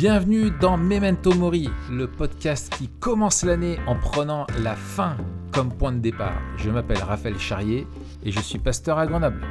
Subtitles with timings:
[0.00, 5.14] Bienvenue dans Memento Mori, le podcast qui commence l'année en prenant la fin
[5.52, 6.40] comme point de départ.
[6.56, 7.86] Je m'appelle Raphaël Charrier
[8.22, 9.42] et je suis pasteur à Grenoble.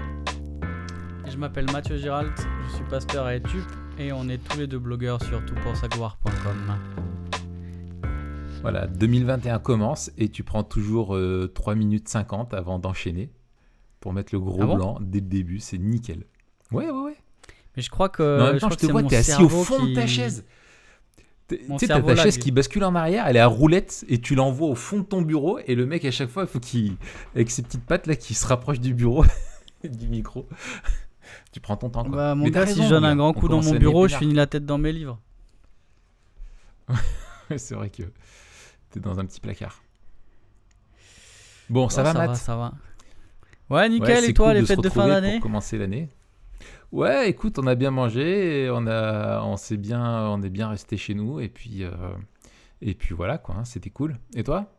[1.27, 2.33] Je m'appelle Mathieu Giralt,
[2.67, 3.61] je suis pasteur à Etup
[3.99, 6.77] et on est tous les deux blogueurs sur toutpoursagloire.com.
[8.63, 11.15] Voilà, 2021 commence et tu prends toujours
[11.53, 13.29] 3 minutes 50 avant d'enchaîner
[13.99, 14.75] pour mettre le gros Ah bon?
[14.77, 16.23] blanc dès le début, c'est nickel.
[16.71, 17.17] Ouais, ouais, ouais.
[17.79, 18.23] Mais je crois que.
[18.23, 20.43] Mais en même je temps, je te vois, t'es assis au fond de ta chaise.
[21.47, 24.35] Tu sais, t'as ta chaise qui bascule en arrière, elle est à roulette et tu
[24.35, 26.97] l'envoies au fond de ton bureau et le mec à chaque fois, il faut qu'il,
[27.35, 29.23] avec ses petites pattes là, qui se rapproche du bureau,
[29.85, 30.45] du micro.
[31.53, 32.03] tu prends ton temps.
[32.03, 32.11] Quoi.
[32.11, 34.33] Bah, mon Mais gars, si je donne un grand coup dans mon bureau, je finis
[34.33, 35.21] la tête dans mes livres.
[37.55, 38.03] c'est vrai que
[38.91, 39.81] t'es dans un petit placard.
[41.69, 42.73] Bon, ça va, ça Matt va, ça va.
[43.69, 44.25] Ouais, nickel.
[44.25, 45.33] et toi, cool les de fêtes de fin retrouver d'année?
[45.35, 46.09] Pour commencer l'année.
[46.91, 50.69] Ouais, écoute, on a bien mangé, et on a, on s'est bien, on est bien
[50.69, 51.91] resté chez nous, et puis, euh,
[52.81, 54.17] et puis voilà quoi, hein, c'était cool.
[54.35, 54.71] Et toi?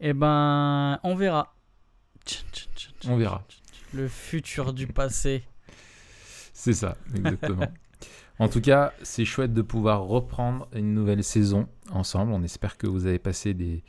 [0.00, 1.54] Eh ben, on verra.
[3.06, 3.42] On verra.
[3.94, 5.44] Le futur du passé.
[6.52, 7.68] C'est ça, exactement.
[8.38, 12.32] en tout cas, c'est chouette de pouvoir reprendre une nouvelle saison ensemble.
[12.32, 13.82] On espère que vous avez passé des,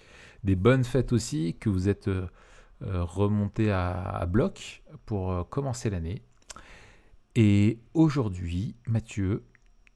[0.46, 2.28] des bonnes fêtes aussi, que vous êtes euh,
[2.82, 6.24] remontés à, à bloc pour euh, commencer l'année.
[7.42, 9.46] Et aujourd'hui, Mathieu,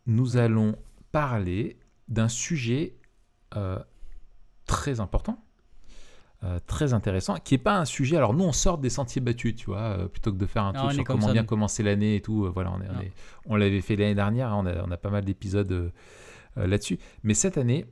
[0.06, 0.78] nous allons
[1.12, 1.78] parler
[2.08, 2.96] d'un sujet
[3.58, 3.78] euh,
[4.66, 5.44] très important,
[6.46, 8.16] euh, très intéressant, qui n'est pas un sujet.
[8.16, 10.72] Alors, nous, on sort des sentiers battus, tu vois, euh, plutôt que de faire un
[10.74, 12.50] Ah, truc sur comme comment bien commencer l'année et tout.
[12.54, 12.80] voilà,
[13.46, 15.92] on, l'avait fait l'année dernière, hein, on, a, on a pas mal d'épisodes
[16.56, 16.98] là-dessus.
[17.24, 17.88] Mais cette année,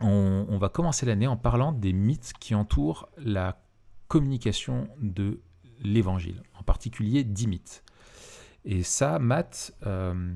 [0.00, 3.62] on, on va commencer l'année en parlant des mythes qui entourent la
[4.08, 5.42] communication de
[5.82, 7.83] l'évangile, en particulier 10 mythes.
[8.64, 10.34] Et ça, Matt, euh,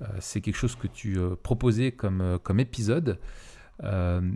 [0.00, 3.18] euh, c'est quelque chose que tu euh, proposais comme, épisode.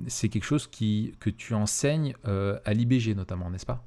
[0.07, 3.85] C'est quelque chose que tu enseignes à l'IBG notamment, n'est-ce pas?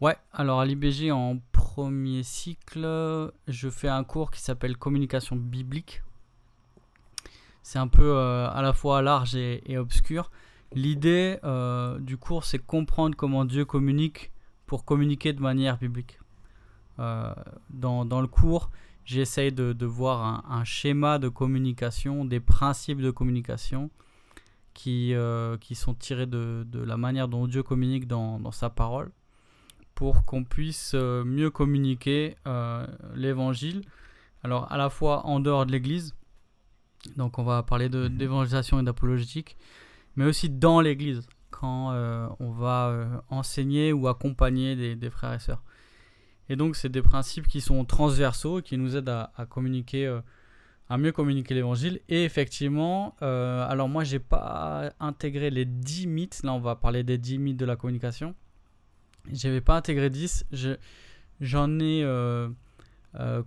[0.00, 6.02] Ouais, alors à l'IBG en premier cycle, je fais un cours qui s'appelle communication biblique.
[7.62, 10.30] C'est un peu à la fois large et, obscur.
[10.72, 11.38] L'idée
[11.98, 14.30] du cours, c'est comprendre comment Dieu communique
[14.66, 16.20] pour communiquer de manière biblique.
[16.98, 17.32] Euh,
[17.70, 18.70] dans, dans le cours,
[19.04, 23.90] j'essaye de, de voir un, un schéma de communication, des principes de communication
[24.74, 28.70] qui, euh, qui sont tirés de, de la manière dont Dieu communique dans, dans sa
[28.70, 29.10] parole
[29.94, 33.82] pour qu'on puisse euh, mieux communiquer euh, l'évangile.
[34.42, 36.14] Alors à la fois en dehors de l'église,
[37.16, 38.16] donc on va parler Mhm.
[38.16, 39.56] d'évangélisation et d'apologétique,
[40.16, 45.38] mais aussi dans l'église, quand euh, on va enseigner ou accompagner des, des frères et
[45.38, 45.62] sœurs.
[46.48, 50.20] Et donc c'est des principes qui sont transversaux qui nous aident à, communiquer, euh,
[50.88, 52.00] à mieux communiquer l'évangile.
[52.08, 57.02] Et effectivement, euh, alors moi j'ai pas intégré les 10 mythes, là on va parler
[57.02, 58.34] des 10 mythes de la communication.
[59.32, 60.44] J'avais pas intégré 10.
[60.52, 60.76] Je,
[61.40, 62.50] j'en ai euh,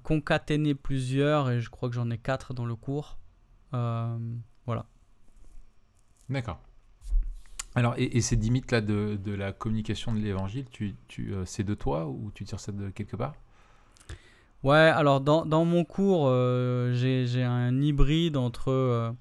[0.02, 3.20] concaténé plusieurs et je crois que j'en ai 4 dans le cours.
[3.72, 4.86] Voilà.
[6.30, 6.67] D'accord.
[7.78, 11.32] Alors, et, et ces 10 mythes là de, de la communication de l'évangile, tu, tu,
[11.32, 13.36] euh, c'est de toi ou tu tires ça de quelque part?
[14.64, 19.12] Ouais, alors dans, dans mon cours, euh, j'ai, un hybride entre euh,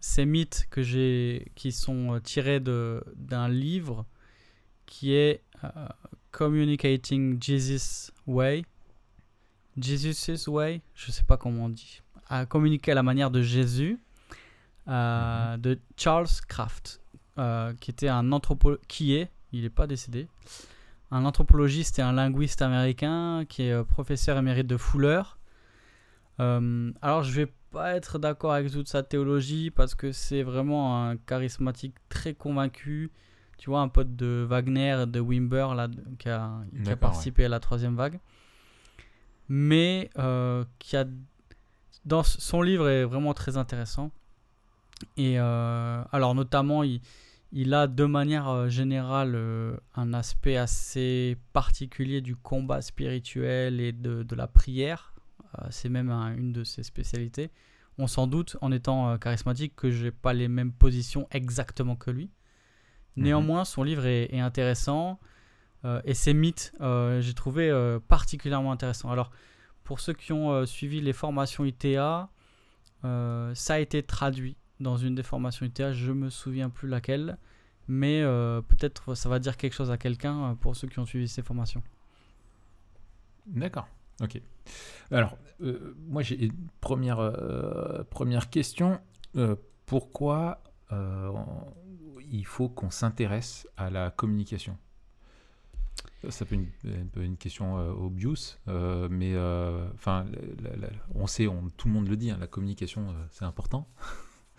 [0.00, 4.04] ces mythes que j'ai, qui sont tirés d'un livre
[4.84, 5.42] qui est
[6.30, 8.66] Communicating Jesus Way.
[9.78, 12.02] Jesus' Way, je sais pas comment on dit.
[12.28, 13.98] À communiquer à la manière de Jésus,
[14.88, 17.00] euh, de Charles Kraft,
[17.38, 20.28] euh, qui était un anthropo qui est, il n'est pas décédé,
[21.10, 25.22] un anthropologiste et un linguiste américain qui est euh, professeur émérite de Fuller.
[26.40, 31.04] Euh, alors je vais pas être d'accord avec toute sa théologie parce que c'est vraiment
[31.04, 33.10] un charismatique très convaincu.
[33.58, 37.44] Tu vois, un pote de Wagner, de Wimber, là, qui a, qui a D'accord, participé
[37.44, 38.18] à la troisième vague.
[39.48, 41.04] Mais euh, qui a.
[42.04, 44.10] Dans son livre est vraiment très intéressant.
[45.16, 47.00] Et euh, alors, notamment, il,
[47.52, 53.92] il a de manière euh, générale euh, un aspect assez particulier du combat spirituel et
[53.92, 55.12] de, de la prière.
[55.58, 57.50] Euh, c'est même un- une de ses spécialités.
[57.98, 61.96] On s'en doute, en étant euh, charismatique, que je n'ai pas les mêmes positions exactement
[61.96, 62.30] que lui.
[63.16, 63.24] Mhm.
[63.24, 65.18] Néanmoins, son livre est, est intéressant.
[66.04, 66.72] et ses mythes,
[67.20, 67.70] j'ai trouvé
[68.08, 69.10] particulièrement intéressant.
[69.10, 69.30] Alors,
[69.84, 72.30] pour ceux qui ont suivi les formations ITA,
[73.02, 77.38] ça a été traduit dans une des formations ITA, je me souviens plus laquelle,
[77.88, 81.06] mais euh, peut-être ça va dire quelque chose à quelqu'un euh, pour ceux qui ont
[81.06, 81.82] suivi ces formations.
[83.46, 83.86] D'accord.
[84.22, 84.40] Ok.
[85.10, 87.32] Alors, euh, moi j'ai une première,
[88.10, 89.00] première question.
[89.86, 94.78] Pourquoi il faut qu'on s'intéresse à la communication?
[96.30, 98.56] Ça, peut être une, un peu une question euh, obvious,
[99.10, 99.36] mais
[99.94, 100.24] enfin,
[101.14, 103.88] on sait, tout le monde le dit, hein, la communication c'est important.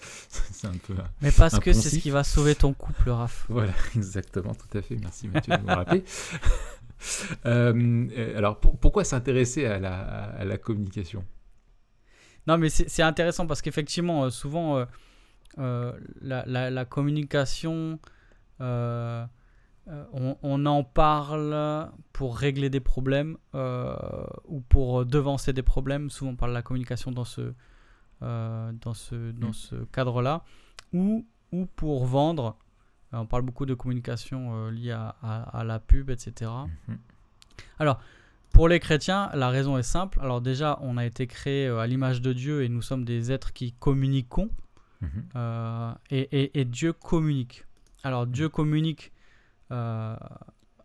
[0.30, 0.96] c'est un peu.
[1.22, 3.46] Mais parce que c'est ce qui va sauver ton couple, Raph.
[3.50, 4.96] Voilà, exactement, tout à fait.
[4.98, 6.04] Merci Mathieu de me rappeler.
[7.46, 11.26] Euh, euh, alors, pour- pourquoi s'intéresser à la, à la communication?
[12.48, 14.86] Non, mais c'est intéressant parce qu'effectivement, euh, souvent, euh,
[15.60, 15.92] euh,
[16.22, 18.00] la, la- la communication,
[18.60, 19.28] on,
[20.42, 26.10] on en parle pour régler des problèmes ou pour devancer des problèmes.
[26.10, 27.54] Souvent, on parle de la communication dans ce,
[28.22, 29.54] dans ce, dans Mm.
[29.54, 30.44] ce cadre-là.
[30.94, 32.58] Ou, ou pour vendre.
[33.14, 36.52] Euh, On parle beaucoup de communication euh, liée à, à- à la pub, etc.
[36.88, 36.98] Mhm.
[38.52, 40.18] Pour les chrétiens, la raison est simple.
[40.22, 43.32] Alors déjà, on a été créé euh, à l'image de Dieu et nous sommes des
[43.32, 44.50] êtres qui communiquons.
[45.02, 45.10] Mhm.
[45.36, 47.66] euh, et, et- et Dieu communique.
[48.04, 49.12] Alors Dieu communique
[49.72, 50.16] euh,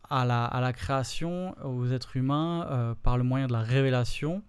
[0.08, 4.42] à, la, à la création, aux êtres humains, euh, par le moyen de la révélation.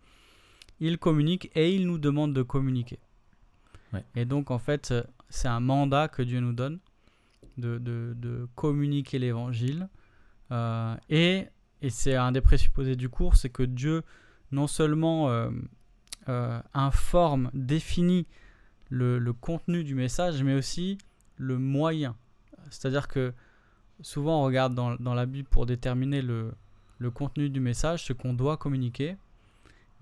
[0.81, 2.99] Il communique et il nous demande de communiquer.
[3.93, 4.03] Ouais.
[4.15, 6.79] Et donc en fait, euh, c'est un mandat que Dieu nous donne
[7.57, 9.87] de, de- de communiquer l'évangile.
[10.51, 11.47] Euh, et
[11.83, 14.03] et c'est un des présupposés du cours, c'est que Dieu
[14.51, 15.49] non seulement euh,
[16.29, 18.27] euh, informe, définit
[18.89, 20.97] le, le contenu du message, mais aussi
[21.37, 22.15] le moyen.
[22.69, 23.33] C'est-à-dire que
[24.01, 26.53] souvent on regarde dans, dans la Bible pour déterminer le,
[26.99, 29.15] le contenu du message, ce qu'on doit communiquer,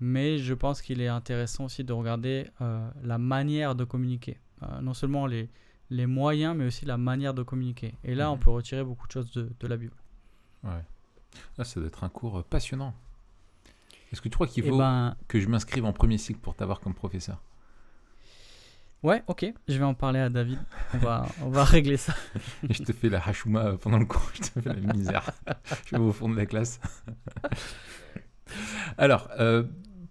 [0.00, 4.38] mais je pense qu'il est intéressant aussi de regarder euh, la manière de communiquer.
[4.62, 5.48] Euh, non seulement les,
[5.90, 7.94] les moyens, mais aussi la manière de communiquer.
[8.04, 8.40] Et là, on Mhm.
[8.42, 9.96] peut retirer beaucoup de choses de, de la Bible.
[10.64, 10.84] Ouais.
[11.58, 12.94] Ah, ça doit être un cours euh, passionnant.
[14.12, 16.80] Est-ce que tu crois qu'il faut ben, que je m'inscrive en premier cycle pour t'avoir
[16.80, 17.40] comme professeur?
[19.02, 20.58] Ouais, ok, je vais en parler à David.
[20.92, 22.14] On va, on va régler ça.
[22.68, 25.30] Je te fais la hashuma euh, pendant le cours, je te fais la misère.
[25.86, 26.80] je vais au fond de la classe.
[28.98, 29.62] Alors, euh,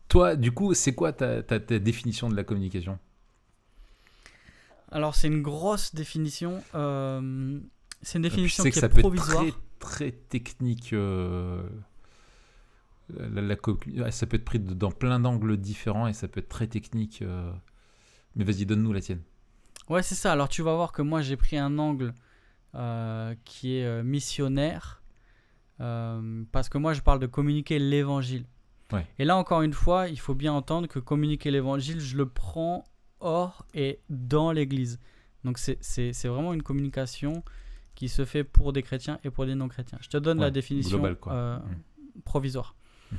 [0.10, 3.00] toi, du coup, c'est quoi ta, ta- ta définition de la communication?
[4.92, 6.64] Alors, c'est une grosse définition.
[6.76, 7.60] euh,
[8.02, 9.44] c'est une Je définition qui que ça est peut provisoire.
[9.44, 10.94] être très, très technique.
[10.94, 11.62] euh,
[13.18, 16.68] la- la ça peut être pris dans plein d'angles différents et ça peut être très
[16.68, 17.22] technique.
[17.22, 17.52] euh.
[18.36, 19.22] Mais vas-y, donne-nous la tienne.
[19.90, 20.32] Ouais, c'est ça.
[20.34, 22.14] Alors, tu vas voir que moi, j'ai pris un angle
[22.76, 25.02] euh, qui est euh, missionnaire.
[25.82, 28.46] euh, parce que moi, je parle de communiquer l'évangile.
[28.92, 29.06] Ouais.
[29.20, 32.84] Et là, encore une fois, il faut bien entendre que communiquer l'évangile, je le prends
[33.20, 35.00] hors et dans l'église.
[35.44, 37.44] Donc, c'est- vraiment une communication
[37.96, 39.98] qui se fait pour des chrétiens et pour des non-chrétiens.
[40.02, 42.22] Je te donne la définition global, euh, Mm.
[42.26, 42.76] provisoire.
[43.12, 43.18] Mhm.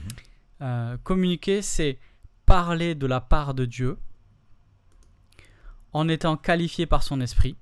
[0.62, 1.98] Euh, communiquer, c'est
[2.46, 3.96] parler de la part de Dieu
[5.92, 7.56] en étant qualifié par son esprit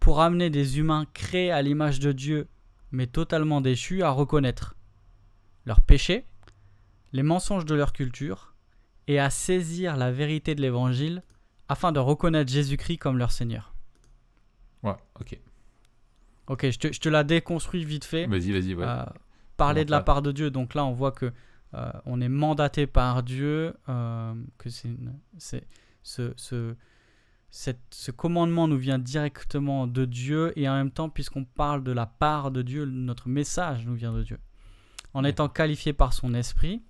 [0.00, 2.48] pour amener des humains créés à l'image de Dieu
[2.92, 4.76] mais totalement déchus à reconnaître
[5.64, 6.26] leurs péchés,
[7.12, 8.54] les mensonges de leur culture
[9.06, 11.22] et à saisir la vérité de l'évangile
[11.68, 13.74] afin de reconnaître Jésus-Christ comme leur Seigneur.
[14.82, 15.38] Ouais, ok.
[16.48, 18.26] Ok, je te, je te la déconstruis vite fait.
[18.26, 18.74] Vas-y, vas-y.
[18.74, 18.84] Ouais.
[18.86, 19.04] Euh,
[19.56, 20.50] parler de la part de Dieu.
[20.50, 21.32] Donc là, on voit que
[21.74, 24.94] euh, on est mandaté par Dieu, euh, que c'est-
[26.02, 26.76] ce, ce,
[27.50, 31.92] cette- ce commandement nous vient directement de Dieu et en même temps, puisqu'on parle de
[31.92, 34.38] la part de Dieu, notre message nous vient de Dieu.
[35.14, 36.82] En étant qualifié par son esprit,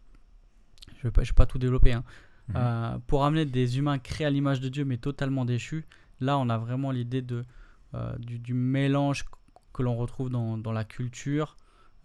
[0.88, 2.04] je ne vais, pas- je vais pas tout développer, hein,
[2.48, 2.54] Mhm.
[2.56, 5.86] euh, pour amener des humains créés à l'image de Dieu mais totalement déchus,
[6.20, 7.44] là on a vraiment l'idée de,
[7.94, 9.24] euh, du, du mélange
[9.72, 11.56] que l'on retrouve dans, dans la culture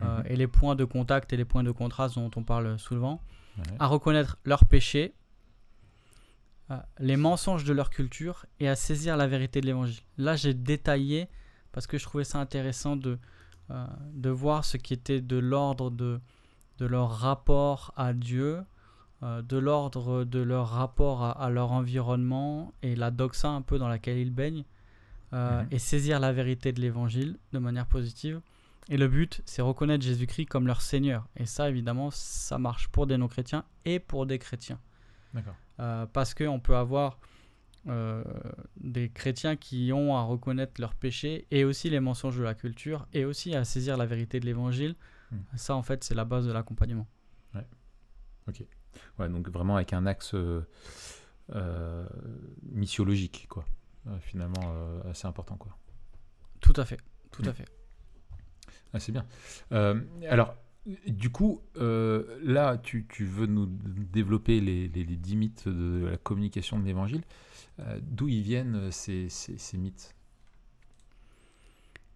[0.02, 0.24] euh, Mhm.
[0.28, 3.22] et les points de contact et les points de contraste dont on parle souvent,
[3.58, 3.64] Ouais.
[3.80, 5.14] à reconnaître leurs péchés,
[7.00, 10.04] les mensonges de leur culture et à saisir la vérité de l'évangile.
[10.18, 11.28] Là j'ai détaillé
[11.72, 13.18] parce que je trouvais ça intéressant de,
[13.72, 16.20] euh, de voir ce qui était de l'ordre de,
[16.80, 18.62] de leur rapport à Dieu,
[19.24, 23.78] euh, de l'ordre de leur rapport à, à leur environnement et la doxa un peu
[23.78, 24.66] dans laquelle ils baignent,
[25.34, 25.68] euh, Mhm.
[25.72, 28.42] et saisir la vérité de l'évangile de manière positive.
[28.90, 31.28] Et le but, c'est reconnaître Jésus-Christ comme leur Seigneur.
[31.36, 34.80] Et ça, évidemment, ça marche pour des non-chrétiens et pour des chrétiens.
[35.36, 35.54] D'accord.
[36.12, 37.20] Parce qu'on peut avoir
[37.88, 38.24] euh,
[38.78, 43.08] des chrétiens qui ont à reconnaître leurs péchés et aussi les mensonges de la culture
[43.14, 44.96] et aussi à saisir la vérité de l'évangile.
[45.32, 45.38] Hmm.
[45.56, 47.08] Ça, en fait, c'est la base de l'accompagnement.
[49.20, 50.62] Ouais, donc vraiment avec un axe euh,
[51.54, 52.08] euh,
[52.64, 53.64] missiologique, quoi.
[54.08, 54.74] Euh, finalement,
[55.10, 55.78] assez important, quoi.
[56.60, 56.98] Tout à fait.
[57.32, 57.54] Tout à Hmm.
[57.54, 57.66] fait.
[58.94, 59.26] Ah, c'est bien.
[60.28, 60.56] Alors,
[61.08, 66.08] du coup, euh, là, tu, tu veux nous développer les, les, les 10 mythes de
[66.08, 67.22] la communication de l'évangile.
[67.80, 70.14] Euh, D'où ils viennent euh, ces, ces, ces mythes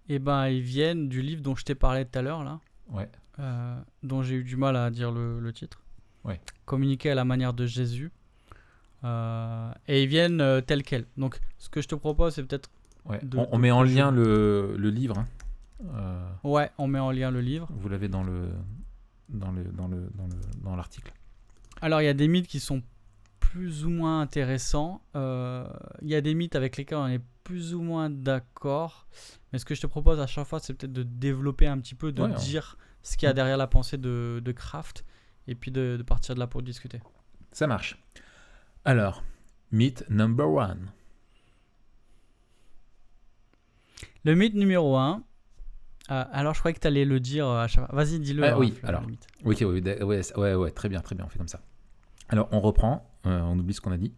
[0.09, 3.09] Eh ben, ils viennent du livre dont je t'ai parlé tout à l'heure, là, Ouais,
[3.39, 5.81] euh, dont j'ai eu du mal à dire le, le titre.
[6.25, 6.39] Ouais.
[6.65, 8.11] Communiquer à la manière de Jésus.
[9.03, 11.05] Euh, et ils viennent euh, tels quels.
[11.17, 12.69] Donc, ce que je te propose, c'est peut-être.
[13.05, 13.19] ouais.
[13.23, 15.17] De- on, met en lien le, le livre.
[15.19, 15.27] hein.
[16.43, 17.67] Ouais, on met en lien le livre.
[17.71, 18.49] vous l'avez dans le
[19.29, 21.11] dans le dans le dans le dans l'article.
[21.81, 22.81] Alors, il y a des mythes qui sont
[23.51, 25.01] plus ou moins intéressants.
[25.15, 25.67] Euh,
[26.01, 29.05] Il y a des mythes avec lesquels on est plus ou moins d'accord.
[29.51, 31.95] Mais ce que je te propose à chaque fois, c'est peut-être de développer un petit
[31.95, 35.05] peu, de Ouais, on- dire ce qu'il y a derrière la pensée de, de Kraft,
[35.47, 37.01] et puis de, de partir de là pour discuter.
[37.51, 37.97] Ça marche.
[38.85, 39.23] Alors,
[39.71, 40.91] mythe number one.
[44.23, 45.21] Le mythe numéro 1.
[46.07, 47.95] alors, je croyais que tu allais le dire à chaque fois.
[47.95, 48.43] Vas-y, dis-le.
[48.45, 49.03] Ah hein, oui, alors.
[49.43, 51.61] ouais, ouais, ouais, très bien, très bien, on fait comme ça.
[52.33, 54.11] Alors, on reprend, euh, on oublie ce qu'on a dit.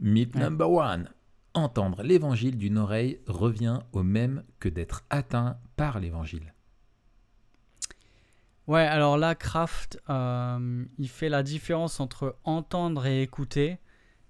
[0.00, 0.40] Mythe Ouais.
[0.40, 1.10] number one.
[1.52, 6.54] Entendre l'évangile d'une oreille revient au même que d'être atteint par l'évangile.
[8.66, 13.76] Ouais, alors là, Kraft, euh, il fait la différence entre entendre et écouter,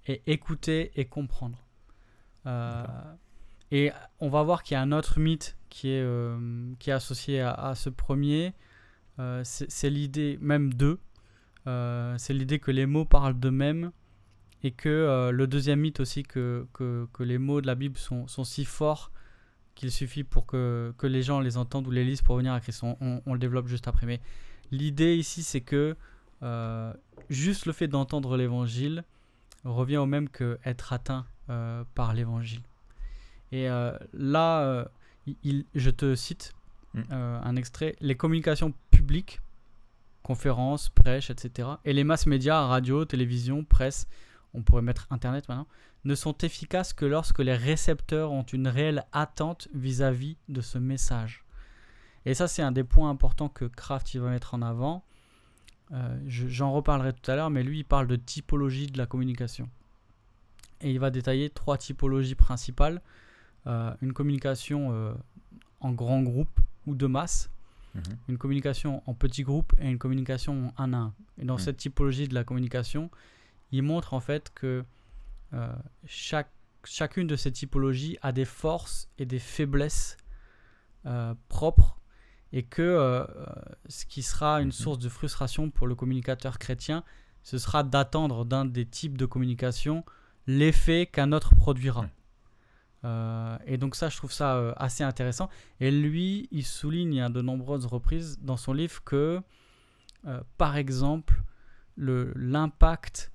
[0.07, 1.63] et écouter et comprendre.
[2.47, 2.83] Euh,
[3.71, 6.93] et on va voir qu'il y a un autre mythe qui est, euh, qui est
[6.93, 8.53] associé à, à ce premier.
[9.43, 10.99] C'est l'idée, même deux,
[11.65, 13.91] c'est l'idée que les mots parlent d'eux-mêmes,
[14.63, 17.97] et que euh, le deuxième mythe aussi, que, que, que les mots de la Bible
[17.97, 19.11] sont, sont si forts
[19.73, 22.59] qu'il suffit pour que, que les gens les entendent ou les lisent pour venir à
[22.59, 22.83] Christ.
[22.83, 24.05] On, on- on le développe juste après.
[24.05, 24.19] Mais
[24.69, 25.95] l'idée ici, c'est que
[26.43, 26.93] euh,
[27.29, 29.03] juste le fait d'entendre l'évangile
[29.63, 32.61] revient au même que être atteint euh, par l'évangile.
[33.51, 34.85] Et euh, là, euh,
[35.43, 36.53] il- je te cite
[36.93, 37.01] Mm.
[37.13, 37.95] euh, un extrait.
[38.01, 39.39] Les communications publiques,
[40.23, 44.07] conférences, prêches, etc., et les masses médias, radio, télévision, presse,
[44.53, 45.67] on pourrait mettre Internet maintenant,
[46.03, 51.43] ne sont efficaces que lorsque les récepteurs ont une réelle attente vis-à-vis de ce message.
[52.25, 55.03] Et ça, c'est un des points importants que Kraft il va mettre en avant.
[55.91, 59.05] Euh, je- J'en reparlerai tout à l'heure, mais lui, il parle de typologie de la
[59.05, 59.69] communication.
[60.81, 63.01] Et il va détailler trois typologies principales.
[63.67, 65.13] Euh, une communication euh,
[65.79, 67.49] en grand groupe ou de masse,
[67.95, 68.03] Mhm.
[68.29, 71.13] une communication en petit groupe et une communication en un à un.
[71.37, 71.59] Et dans Mhm.
[71.59, 73.09] cette typologie de la communication,
[73.71, 74.83] il montre en fait que
[75.53, 75.73] euh,
[76.05, 76.49] chaque,
[76.85, 80.15] chacune de ces typologies a des forces et des faiblesses
[81.05, 81.97] euh, propres
[82.53, 83.25] et que euh,
[83.89, 84.71] ce qui sera une Mhm.
[84.71, 87.03] source de frustration pour le communicateur chrétien,
[87.43, 90.05] ce sera d'attendre d'un des types de communication
[90.47, 92.07] l'effet qu'un autre produira.
[93.03, 95.49] Euh, et donc ça, je trouve ça euh, assez intéressant.
[95.79, 99.41] Et lui, il souligne à de nombreuses reprises dans son livre que,
[100.27, 101.41] euh, par exemple,
[101.95, 103.31] le- l'impact,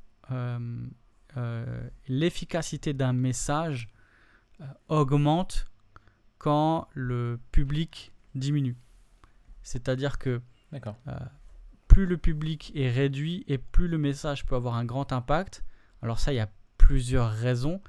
[2.09, 3.89] l'efficacité d'un message
[4.89, 5.67] augmente
[6.39, 8.77] quand le public diminue.
[9.63, 10.41] C'est-à-dire que
[11.89, 15.65] plus le public est réduit et plus le message peut avoir un grand impact.
[16.03, 17.81] Alors ça, il y a plusieurs raisons.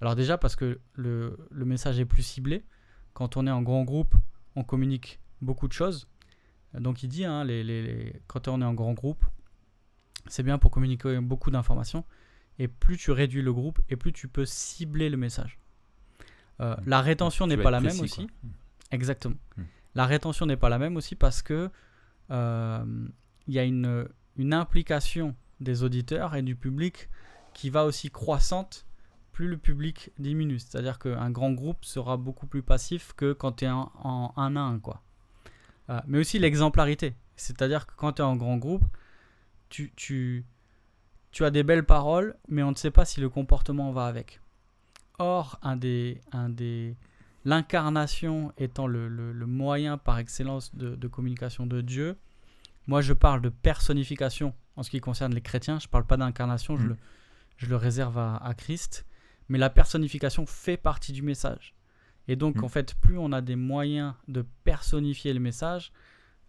[0.00, 2.64] Alors déjà parce que le, le message est plus ciblé.
[3.12, 4.14] Quand on est en grand groupe,
[4.56, 6.08] on communique beaucoup de choses.
[6.74, 9.24] Donc il dit, hein, les, les- les- quand on est en grand groupe,
[10.26, 12.04] c'est bien pour communiquer beaucoup d'informations.
[12.58, 15.58] Et plus tu réduis le groupe, et plus tu peux cibler le message.
[16.60, 18.26] Euh, la rétention n'est pas la même aussi.
[18.42, 18.50] quoi.
[18.92, 19.36] Exactement.
[19.56, 19.62] Hmm.
[19.94, 21.70] La rétention n'est pas la même aussi parce que
[22.30, 23.08] euh,
[23.48, 27.08] il y a une, une implication des auditeurs et du public
[27.54, 28.86] qui va aussi croissante
[29.40, 30.58] plus le public diminue.
[30.58, 34.54] C'est-à-dire qu'un grand groupe sera beaucoup plus passif que quand tu es en, en un
[34.56, 34.78] à un.
[34.78, 35.00] Quoi.
[35.88, 37.14] Euh, mais aussi l'exemplarité.
[37.36, 38.84] C'est-à-dire que quand tu es en grand groupe,
[39.70, 40.44] tu, tu,
[41.30, 44.40] tu as des belles paroles, mais on ne sait pas si le comportement va avec.
[45.18, 46.94] Or, un des, un des,
[47.46, 52.18] l'incarnation étant le, le- le moyen par excellence de, de communication de Dieu,
[52.88, 56.18] moi je parle de personnification en ce qui concerne les chrétiens, je ne parle pas
[56.18, 56.88] d'incarnation, je, Mm.
[56.88, 56.96] le,
[57.56, 59.06] je le réserve à, à Christ,
[59.50, 61.74] mais la personnification fait partie du message.
[62.28, 62.64] Et donc Mm.
[62.64, 65.92] en fait, plus on a des moyens de personnifier le message,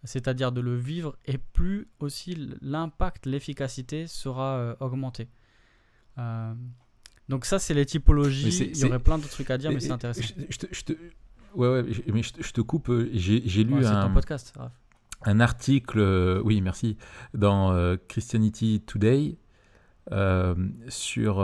[0.03, 5.27] c'est-à-dire de le vivre, et plus aussi l'impact, l'efficacité sera euh, augmenté.
[6.17, 6.53] Euh,
[7.29, 8.49] donc ça, c'est les typologies.
[8.71, 10.21] Il y aurait plein d'autres trucs à dire, mais c'est intéressant.
[10.49, 10.93] Je, te, je te-
[11.55, 12.89] ouais, ouais, mais je, te- je te coupe.
[12.89, 14.71] euh, J'ai lu Ouais, un, ton podcast, Raph.
[15.23, 16.97] un article, euh, oui, merci,
[17.33, 19.37] dans Christianity Today
[20.89, 21.39] sur,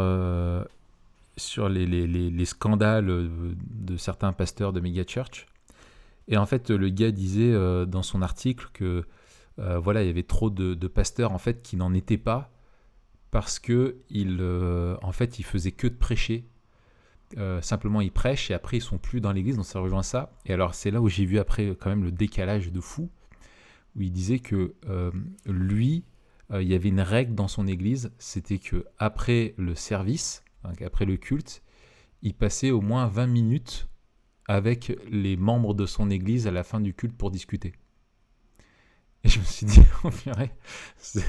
[1.37, 5.45] sur les, les, les, les scandales euh, de certains pasteurs de méga church.
[6.27, 9.05] Et en fait, le gars disait euh, dans son article que
[9.59, 12.51] euh, voilà, il y avait trop de, pasteurs en fait qui n'en étaient pas
[13.31, 14.41] parce que ils,
[15.01, 16.47] en fait, ils faisaient que de prêcher.
[17.61, 20.31] Simplement, ils prêchent et après, ils sont plus dans l'église, donc ça rejoint ça.
[20.45, 23.09] Et alors, c'est là où j'ai vu après quand même le décalage de fou,
[23.95, 24.73] où il disait que
[25.45, 26.05] lui,
[26.53, 31.17] il y avait une règle dans son église, c'était que après le service, après le
[31.17, 31.63] culte,
[32.21, 33.87] il passait au moins 20 minutes
[34.47, 37.73] avec les membres de son église à la fin du culte pour discuter.
[39.27, 39.81] Et je me suis dit,
[40.97, 41.21] c'est,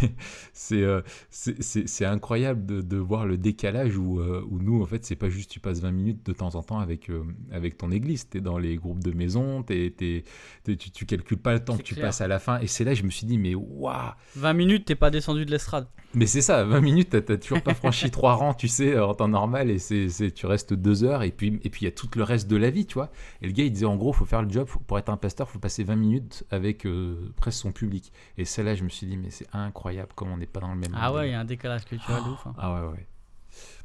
[0.52, 1.00] c'est, euh,
[1.30, 5.28] c'est, incroyable de, de voir le décalage où, euh, où nous, en fait, c'est pas
[5.28, 8.28] juste tu passes 20 minutes de temps en temps avec, euh, avec ton église.
[8.30, 10.22] Tu es dans les groupes de maison, t'es, t'es-
[10.62, 12.60] t'es- tu, tu calcules pas le temps que tu passes à la fin.
[12.60, 15.44] Et c'est là que je me suis dit, mais waouh 20 minutes, t'es pas descendu
[15.44, 15.88] de l'estrade.
[16.14, 19.26] mais c'est ça, 20 minutes, t'as, toujours pas franchi trois rangs, tu sais, en temps
[19.28, 21.92] normal, et c'est, c'est- tu restes deux heures, et puis et puis il y a
[21.92, 23.10] tout le reste de la vie, tu vois.
[23.42, 25.16] Et le gars, il disait, en gros, faut faire le job, faut- pour être un
[25.16, 27.87] pasteur, faut passer 20 minutes avec euh, presque son public.
[28.36, 30.78] Et celle-là, je me suis dit, mais c'est incroyable comme on n'est pas dans le
[30.78, 32.46] même Ah ouais, il y a un décalage culturel de ouf.
[32.46, 32.54] hein.
[32.58, 33.06] Ah ouais, ouais.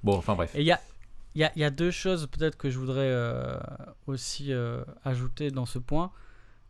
[0.04, 0.54] Bon, enfin bref.
[0.56, 0.80] Et il y a,
[1.36, 3.58] y, a, y a deux choses peut-être que je voudrais euh,
[4.08, 6.12] aussi euh, ajouter dans ce point.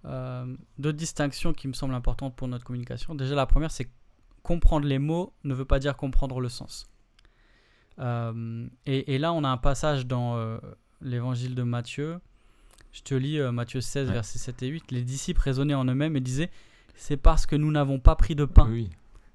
[0.06, 0.46] Euh,
[0.80, 3.16] deux distinctions qui me semblent importantes pour notre communication.
[3.16, 3.90] Déjà, la première, c'est
[4.44, 6.88] comprendre les mots ne veut pas dire comprendre le sens.
[8.00, 10.58] Et, et là, on a un passage dans
[11.02, 12.20] l'évangile de Matthieu.
[12.92, 14.14] Je te lis Matthieu 16, Ouais.
[14.14, 14.92] versets 7 et 8.
[14.92, 16.52] Les disciples raisonnaient en eux-mêmes et disaient
[16.96, 18.68] C'est parce que nous n'avons pas pris de pain.
[18.70, 18.90] Oui,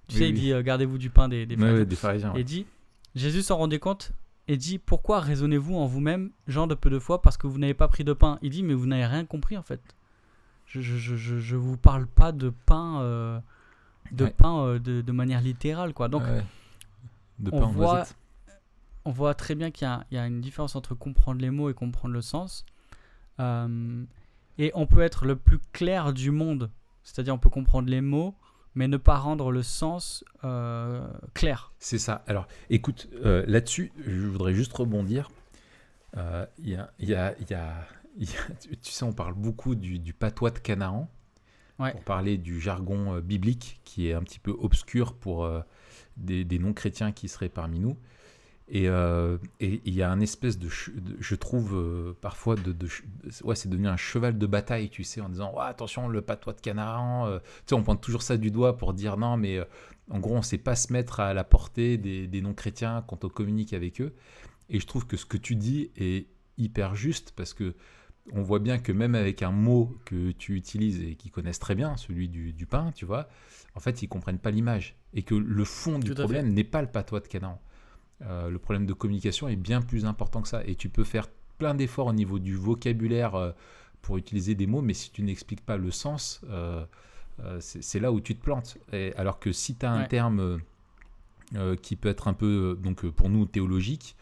[0.09, 1.79] Tu oui, sais, il dit euh, Gardez-vous du pain des, des pharisiens.
[1.79, 2.33] ouais, des pharisiens.
[2.35, 2.41] ouais.
[2.41, 2.67] Et dit,
[3.15, 4.13] Jésus s'en rendait compte
[4.47, 7.75] et dit, pourquoi raisonnez-vous en vous-même, gens de peu de foi, parce que vous n'avez
[7.75, 8.39] pas pris de pain?
[8.43, 9.81] Il dit, mais vous n'avez rien compris en fait.
[10.67, 13.41] Je je, je, je, je vous parle pas de pain, euh,
[14.13, 14.31] de, Ouais.
[14.31, 15.93] pain euh, de, de manière littérale.
[15.95, 16.09] quoi.
[16.09, 16.23] Donc.
[17.39, 18.07] De on pain voit-
[19.05, 21.75] on voit très bien qu'il y, y a une différence entre comprendre les mots et
[21.75, 22.65] comprendre le sens.
[24.59, 26.71] Et on peut être le plus clair du monde,
[27.13, 28.35] c'est-à-dire on peut comprendre les mots,
[28.75, 31.73] mais ne pas rendre le sens euh, clair.
[31.79, 32.23] C'est ça.
[32.27, 35.31] Alors, écoute, euh, là-dessus, je voudrais juste rebondir.
[36.17, 37.73] Euh, Il y, a, il y, a, il y, a,
[38.17, 41.09] il y a- tu sais, on parle beaucoup du, du patois de Canaan,
[41.79, 41.93] Ouais.
[41.93, 45.49] pour parler du jargon biblique qui est un petit peu obscur pour
[46.17, 47.97] des, des non-chrétiens qui seraient parmi nous.
[48.71, 52.77] Et euh, et il y a un espèce de, je trouve euh, parfois de,
[53.43, 56.53] ouais, c'est devenu un cheval de bataille, tu sais, en disant ouais, attention le patois
[56.53, 57.27] de Canaan.
[57.27, 59.65] euh, tu sais, on pointe toujours ça du doigt pour dire non, mais euh,
[60.11, 63.25] en gros, on ne sait pas se mettre à la portée des, des non-chrétiens quand
[63.25, 64.15] on communique avec eux.
[64.69, 66.27] Et je trouve que ce que tu dis est
[66.59, 67.75] hyper juste parce que
[68.33, 71.75] on voit bien que même avec un mot que tu utilises et qu'ils connaissent très
[71.75, 73.29] bien, celui du, du pain, tu vois,
[73.75, 74.97] en fait, ils comprennent pas l'image.
[75.15, 77.59] Et que le fond du problème n'est pas le patois de Canaan.
[78.23, 80.65] Euh, le problème de communication est bien plus important que ça.
[80.65, 81.29] Et tu peux faire
[81.59, 83.53] plein d'efforts au niveau du vocabulaire euh,
[84.03, 86.85] pour utiliser des mots, mais si tu n'expliques pas le sens, euh,
[87.61, 88.79] c'est là où tu te plantes.
[88.93, 90.09] Et alors que si tu as un Ouais.
[90.09, 90.61] terme
[91.83, 94.17] qui peut être un peu, donc pour nous, théologique,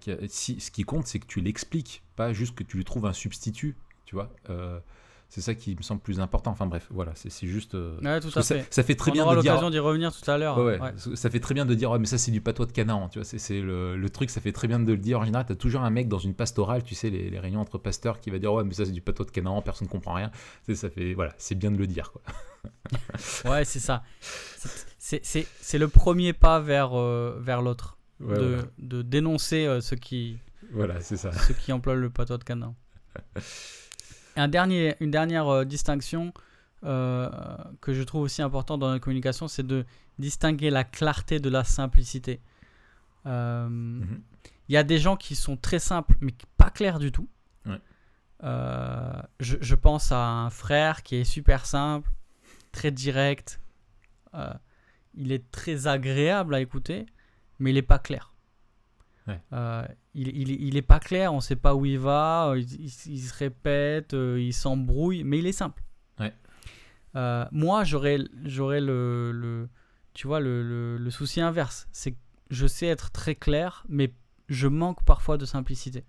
[0.00, 2.84] qui a- si, ce qui compte, c'est que tu l'expliques, pas juste que tu lui
[2.84, 4.30] trouves un substitut, tu vois.
[5.34, 6.52] C'est ça qui me semble plus important.
[6.52, 7.74] Enfin bref, voilà, c'est juste...
[7.74, 8.66] euh, Ouais, tout à ça, fait.
[8.70, 9.50] ça fait très on bien aura de dire...
[9.54, 10.56] l'occasion d'y revenir tout à l'heure.
[10.58, 10.92] Ouais, ouais.
[11.16, 13.18] Ça fait très bien de dire, oh, mais ça c'est du patois de Canaan, tu
[13.18, 15.18] vois, c'est- le, le truc, ça fait très bien de le dire.
[15.18, 17.60] En général, tu as toujours un mec dans une pastorale, tu sais, les, les réunions
[17.60, 19.90] entre pasteurs qui va dire, ouais, mais ça c'est du patois de Canaan, personne ne
[19.92, 20.30] comprend rien.
[20.72, 22.22] Ça fait, voilà, c'est bien de le dire, quoi.
[23.50, 24.04] Ouais, c'est ça.
[25.00, 27.98] C'est- le premier pas vers, euh, vers l'autre.
[28.20, 30.38] De dénoncer euh, ceux, qui,
[30.72, 31.32] Voilà, c'est ça.
[31.32, 32.76] ceux qui emploient le patois de Canaan.
[34.36, 36.32] Un dernier, une dernière euh, distinction
[36.84, 37.30] euh,
[37.80, 39.84] que je trouve aussi importante dans la communication, c'est de
[40.18, 42.40] distinguer la clarté de la simplicité.
[43.26, 44.22] Euh, Mhm.
[44.68, 47.28] Il y a des gens qui sont très simples, mais pas clairs du tout.
[47.66, 47.78] Ouais.
[49.40, 52.10] Je, je pense à un frère qui est super simple,
[52.72, 53.60] très direct.
[55.14, 57.04] Il est très agréable à écouter,
[57.58, 58.33] mais il n'est pas clair.
[59.26, 59.40] Ouais.
[59.54, 62.58] Euh, il, il, il est pas clair, on ne sait pas où il va, euh,
[62.60, 65.82] il, se répète, euh, il s'embrouille, mais il est simple.
[66.20, 66.32] Ouais.
[67.16, 69.68] Euh, moi, j'aurais j'aurais le, le,
[70.12, 71.88] tu vois, le, le, le souci inverse.
[71.92, 72.18] C'est que
[72.50, 74.12] je sais être très clair, mais
[74.48, 76.04] je manque parfois de simplicité.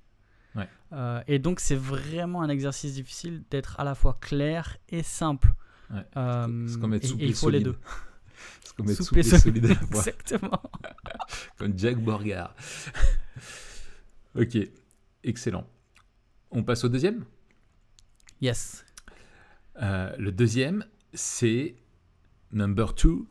[0.56, 0.68] Ouais.
[0.94, 5.54] Euh, et donc, c'est vraiment un exercice difficile d'être à la fois clair et simple.
[5.90, 6.06] Ouais.
[6.18, 6.68] Euh,
[7.02, 7.78] et- il faut les deux.
[8.64, 10.62] C'est comme être Souple et Exactement.
[11.58, 12.56] comme Jack Borgard.
[14.36, 14.58] ok,
[15.24, 15.68] excellent.
[16.52, 17.26] On passe au deuxième?
[18.42, 18.86] Yes.
[19.82, 21.76] Euh, le deuxième, c'est
[22.52, 23.28] number two.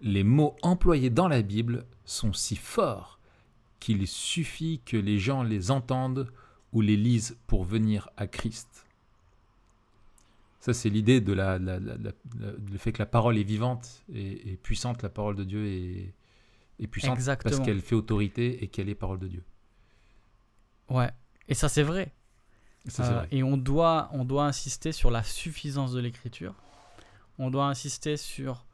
[0.00, 3.20] Les mots employés dans la Bible sont si forts
[3.80, 6.30] qu'il suffit que les gens les entendent
[6.72, 8.83] ou les lisent pour venir à Christ.
[10.64, 14.56] Ça, c'est l'idée de la, la- le fait que la parole est vivante et, et
[14.56, 15.02] puissante.
[15.02, 16.14] La parole de Dieu est,
[16.78, 17.54] est puissante Exactement.
[17.54, 19.44] parce qu'elle fait autorité et qu'elle est parole de Dieu.
[20.88, 21.10] Ouais.
[21.48, 22.12] Et ça, c'est vrai.
[22.86, 23.28] Ça, c'est Euh, vrai.
[23.30, 26.54] Et on doit, on doit insister sur la suffisance de l'écriture.
[27.38, 28.64] On doit insister sur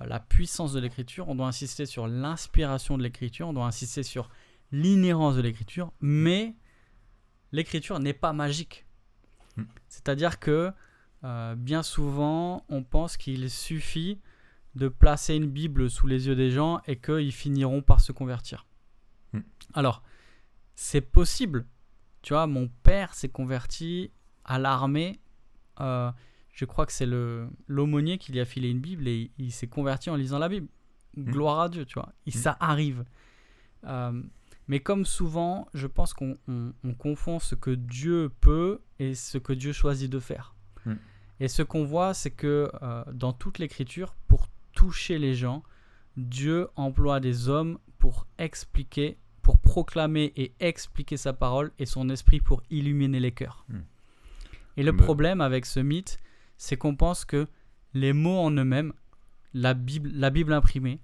[0.00, 1.28] euh, la puissance de l'écriture.
[1.28, 3.48] On doit insister sur l'inspiration de l'écriture.
[3.48, 4.30] On doit insister sur
[4.72, 5.92] l'inhérence de l'écriture.
[6.00, 6.54] Mais
[7.52, 8.86] l'écriture n'est pas magique.
[9.58, 9.64] Mm.
[9.88, 10.72] C'est-à-dire que
[11.24, 14.20] euh, bien souvent, on pense qu'il suffit
[14.74, 18.66] de placer une Bible sous les yeux des gens et qu'ils finiront par se convertir.
[19.32, 19.40] Mm.
[19.74, 20.02] Alors,
[20.74, 21.64] c'est possible.
[22.22, 24.10] Tu vois, mon père s'est converti
[24.44, 25.20] à l'armée.
[25.80, 26.10] euh,
[26.52, 29.52] je crois que c'est le l'aumônier qui lui a filé une Bible et il, il
[29.52, 30.68] s'est converti en lisant la Bible.
[31.16, 32.12] Gloire à Dieu, tu vois.
[32.26, 32.32] Et Mm.
[32.32, 33.04] ça arrive.
[33.86, 34.22] Euh,
[34.68, 39.38] mais comme souvent, je pense qu'on on- on confond ce que Dieu peut et ce
[39.38, 40.54] que Dieu choisit de faire.
[41.40, 45.62] Et ce qu'on voit, c'est que euh, dans toute l'écriture, pour toucher les gens,
[46.16, 52.40] Dieu emploie des hommes pour expliquer, pour proclamer et expliquer sa parole et son esprit
[52.40, 53.64] pour illuminer les cœurs.
[53.68, 53.78] Mm.
[54.76, 56.18] Et le problème avec ce mythe,
[56.56, 57.46] c'est qu'on pense que
[57.94, 58.92] les mots en eux-mêmes,
[59.52, 61.00] la Bible, la Bible imprimée,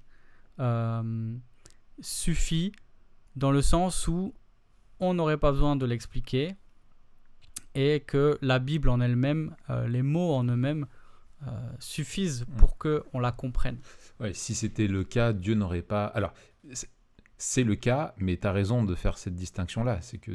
[0.58, 1.36] euh,
[2.00, 2.72] suffit
[3.36, 4.34] dans le sens où
[4.98, 6.56] on n'aurait pas besoin de l'expliquer
[7.74, 10.86] et que la Bible en elle-même, euh, les mots en eux-mêmes
[11.46, 13.78] euh, suffisent pour que on la comprenne.
[14.18, 16.04] Ouais, si c'était le cas, Dieu n'aurait pas.
[16.06, 16.34] Alors,
[16.72, 20.00] c'est- le cas, mais tu as raison de faire cette distinction-là.
[20.02, 20.32] C'est que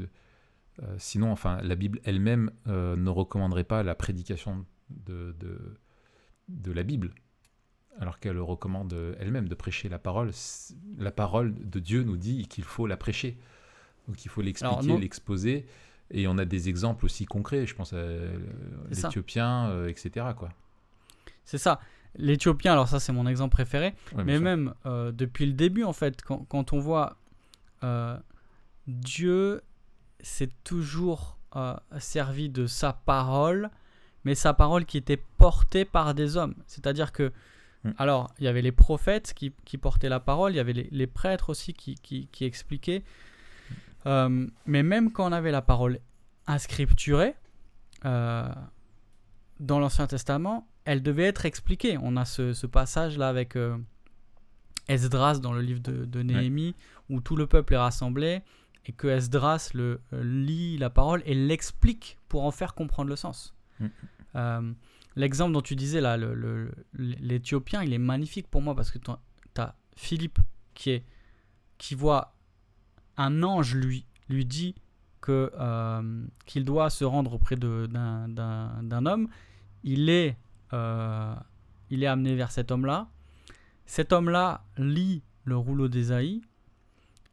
[0.82, 5.78] euh, sinon, enfin, la Bible elle-même ne recommanderait pas la prédication de, de,
[6.50, 7.14] de la Bible,
[8.00, 10.32] alors qu'elle recommande elle-même de prêcher la parole.
[10.98, 13.38] La parole de Dieu nous dit qu'il faut la prêcher.
[14.08, 15.66] Donc il faut l'expliquer, l'exposer.
[16.12, 18.38] Et on a des exemples aussi concrets, je pense à euh,
[18.90, 20.28] l'Éthiopien, euh, etc.
[20.38, 20.50] Quoi.
[21.46, 21.80] C'est ça.
[22.18, 25.94] L'Éthiopien, alors ça c'est mon exemple préféré, Ouais, mais même euh, depuis le début en
[25.94, 27.18] fait, quand, quand on voit
[27.84, 28.18] euh,
[28.88, 29.62] Dieu
[30.22, 33.70] s'est toujours euh, servi de sa parole,
[34.24, 36.56] mais sa parole qui était portée par des hommes.
[36.68, 37.34] C'est-à-dire que,
[37.86, 37.92] Mm.
[38.00, 40.90] alors, il y avait les prophètes qui, qui portaient la parole, il y avait les,
[40.92, 43.04] les prêtres aussi qui, qui, qui expliquaient.
[44.08, 46.00] Euh, mais même quand on avait la parole
[46.48, 47.36] inscripturée,
[48.06, 48.48] euh,
[49.60, 51.98] dans l'Ancien Testament, elle devait être expliquée.
[52.02, 53.78] On a ce, ce passage-là avec euh,
[54.88, 56.76] Esdras dans le livre de, de Néhémie,
[57.10, 58.42] où tout le peuple est rassemblé
[58.86, 63.16] et que Esdras le, euh, lit la parole et l'explique pour en faire comprendre le
[63.16, 63.56] sens.
[63.80, 63.86] Mm.
[64.36, 64.72] Euh,
[65.18, 69.00] L'exemple dont tu disais là, le- le- l'Éthiopien, il est magnifique pour moi parce que
[69.00, 69.10] tu
[69.62, 70.40] as Philippe
[70.74, 71.06] qui, est,
[71.78, 72.35] qui voit
[73.18, 74.76] un ange lui, lui dit
[75.22, 79.28] que, euh, qu'il doit se rendre auprès de- d'un- d'un d'un homme.
[79.84, 80.36] Il est,
[80.74, 81.34] euh,
[81.90, 83.08] il est amené vers cet homme-là.
[83.86, 86.42] Cet homme-là lit le rouleau d'Ésaïe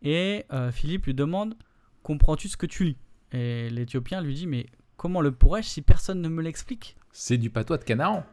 [0.03, 1.55] et euh, Philippe lui demande
[2.03, 2.97] Comprends-tu ce que tu lis?
[3.33, 4.67] Et l'Éthiopien lui dit Mais
[4.97, 6.97] comment le pourrais-je si personne ne me l'explique?
[7.13, 8.25] C'est du patois de Canaan.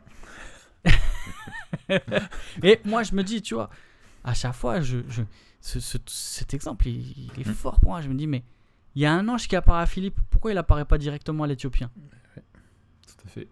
[2.64, 3.70] Et moi, je me dis, tu vois,
[4.24, 5.22] à chaque fois, je, je-
[5.62, 7.54] ce- ce- cet exemple, il, il est Mm.
[7.54, 8.02] fort pour moi.
[8.02, 8.44] Je me dis, mais
[8.96, 11.48] il y a un ange qui apparaît à Philippe, pourquoi il apparaît pas directement à
[11.48, 11.90] l'Éthiopien
[12.36, 13.48] Tout à fait.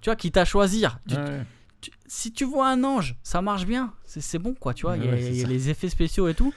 [0.00, 0.84] Tu vois, qui t'a choisi.
[1.08, 1.44] Tu- Ouais.
[1.80, 5.04] tu- si tu vois un ange, ça marche bien, c'est bon, quoi, tu vois, il
[5.04, 6.52] y a, Ouais, y les effets spéciaux et tout.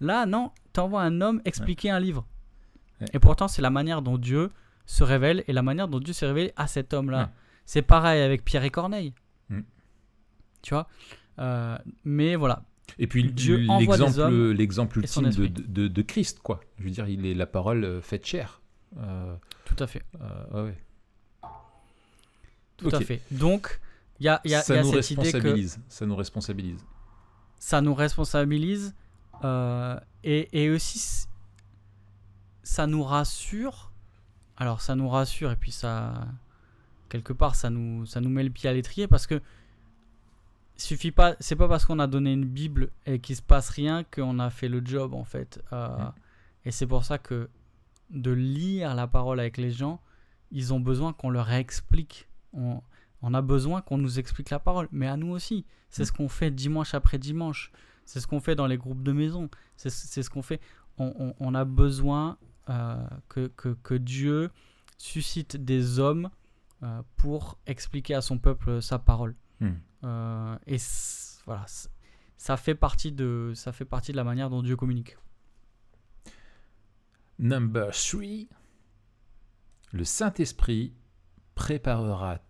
[0.00, 2.26] Là, non, t'envoies un homme expliquer un livre.
[3.12, 4.50] Et pourtant, c'est la manière dont Dieu
[4.86, 7.30] se révèle et la manière dont Dieu s'est révélé à cet homme-là.
[7.66, 9.12] C'est pareil avec Pierre et Corneille.
[9.50, 9.60] Mm.
[10.62, 10.88] Tu vois
[11.38, 12.62] Euh, Mais voilà,
[12.98, 15.50] Et puis Dieu l'exemple, ultime de, esprit.
[15.50, 16.60] de, de Christ, quoi.
[16.78, 18.60] Je veux dire, il est la parole euh, faite chair.
[18.98, 20.02] Euh, tout à fait.
[20.20, 20.74] euh, ouais.
[22.76, 23.20] Tout à fait.
[23.30, 23.80] Donc,
[24.20, 25.80] il y a, y a- ça y a nous cette idée que responsabilise.
[25.88, 26.84] Ça nous responsabilise.
[27.58, 28.94] ça nous responsabilise
[29.44, 31.26] euh, et, et aussi
[32.62, 33.92] ça nous rassure.
[34.56, 36.26] Alors, ça nous rassure et puis ça,
[37.08, 39.40] quelque part, ça nous, ça nous met le pied à l'étrier parce que
[40.78, 44.04] suffit pas, c'est pas parce qu'on a donné une Bible et qu'il se passe rien
[44.04, 45.62] qu'on a fait le job en fait.
[45.72, 46.12] Euh, Mm.
[46.64, 47.48] Et c'est pour ça que
[48.10, 50.00] de lire la parole avec les gens,
[50.50, 52.28] ils ont besoin qu'on leur explique.
[52.52, 52.80] On,
[53.22, 55.64] on a besoin qu'on nous explique la parole, mais à nous aussi.
[55.90, 56.06] C'est Mm.
[56.06, 57.72] ce qu'on fait dimanche après dimanche.
[58.04, 59.48] C'est ce qu'on fait dans les groupes de maison.
[59.76, 60.60] C'est c'est ce qu'on fait.
[60.98, 62.38] On, on- on a besoin
[62.70, 62.96] euh,
[63.28, 64.50] que, que- que Dieu
[64.98, 66.28] suscite des hommes
[66.82, 69.34] euh, pour expliquer à son peuple sa parole.
[69.60, 69.74] Hmm.
[70.04, 70.78] Euh, et
[71.46, 71.66] voilà,
[72.36, 75.16] ça fait partie de ça fait partie de la manière dont Dieu communique.
[77.38, 78.20] Number 3.
[79.92, 80.94] Le Saint-Esprit
[81.54, 82.40] préparera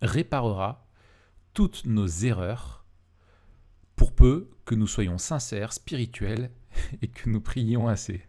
[0.00, 0.86] réparera
[1.52, 2.84] toutes nos erreurs
[3.96, 6.50] pour peu que nous soyons sincères, spirituels
[7.02, 8.22] et que nous prions assez.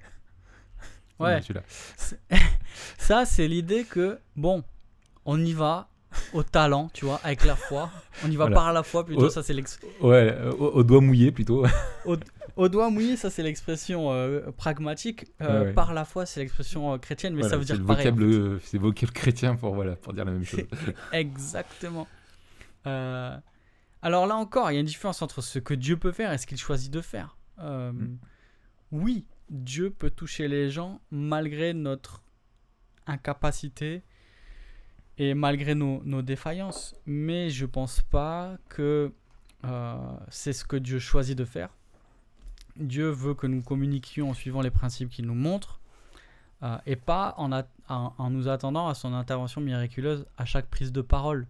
[1.19, 1.41] Ouais.
[2.97, 4.63] Ça, c'est l'idée que, bon,
[5.25, 5.89] on y va
[6.33, 7.89] au talent, tu vois, avec la foi.
[8.25, 10.07] On y va par la foi, plutôt, ça c'est l'expression.
[10.07, 11.65] Ouais, au, doigt mouillé plutôt.
[12.55, 15.27] au, doigt mouillé, ça c'est l'expression euh, pragmatique.
[15.41, 18.05] Euh, par la foi, c'est l'expression euh, chrétienne, mais ça veut dire le pareil.
[18.07, 20.65] Vocable, C'est le vocable chrétien pour, voilà, pour dire la même chose.
[21.11, 22.07] Exactement.
[22.85, 26.37] alors là encore, il y a une différence entre ce que Dieu peut faire et
[26.37, 27.37] ce qu'il choisit de faire.
[27.61, 28.17] Mm.
[28.91, 32.23] Oui, Dieu peut toucher les gens malgré notre
[33.07, 34.03] incapacité
[35.19, 36.95] et malgré nos, défaillances.
[37.05, 39.11] Mais je pense pas que
[39.65, 41.69] euh, c'est ce que Dieu choisit de faire.
[42.77, 45.81] Dieu veut que nous communiquions en suivant les principes qu'il nous montre
[46.63, 47.51] euh, et pas en,
[47.89, 51.47] en, nous attendant à son intervention miraculeuse à chaque prise de parole.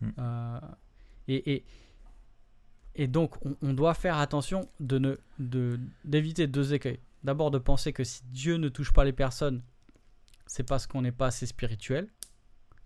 [0.00, 0.10] Hmm.
[0.18, 0.60] Euh,
[1.28, 1.64] et,
[2.94, 5.20] et, donc, on, doit faire attention de
[6.04, 6.98] d'éviter de, deux écueils.
[7.22, 9.62] D'abord, de penser que si Dieu ne touche pas les personnes,
[10.46, 12.08] c'est parce qu'on n'est pas assez spirituel.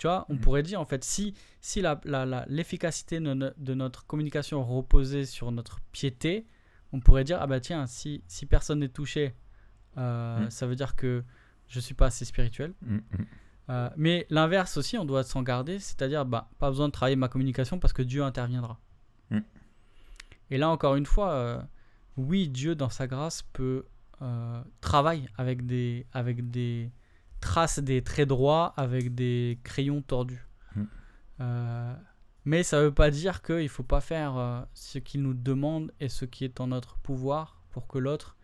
[0.04, 0.38] Tu vois, on mm.
[0.40, 5.80] pourrait dire en fait, si, si l'efficacité la, la, de notre communication reposait sur notre
[5.92, 6.44] piété,
[6.92, 9.34] on pourrait dire, ah bah tiens, si, si personne n'est touché,
[9.96, 10.50] euh, mm.
[10.50, 11.24] ça veut dire que
[11.68, 12.74] je suis pas assez spirituel.
[12.82, 12.98] Mm,
[13.70, 17.28] euh, mais l'inverse aussi, on doit s'en garder, c'est-à-dire, bah, pas besoin de travailler ma
[17.28, 18.78] communication parce que Dieu interviendra.
[20.50, 21.62] Et là, encore une fois, euh,
[22.18, 23.86] oui, Dieu, dans sa grâce, peut
[24.82, 26.92] travailler avec des, avec des,
[27.44, 30.48] trace des traits droits avec des crayons tordus.
[30.74, 30.84] Hmm.
[31.40, 31.94] Euh,
[32.46, 35.34] mais ça ne veut pas dire qu'il ne faut pas faire euh, ce qu'il nous
[35.34, 38.38] demande et ce qui est en notre pouvoir pour que l'autre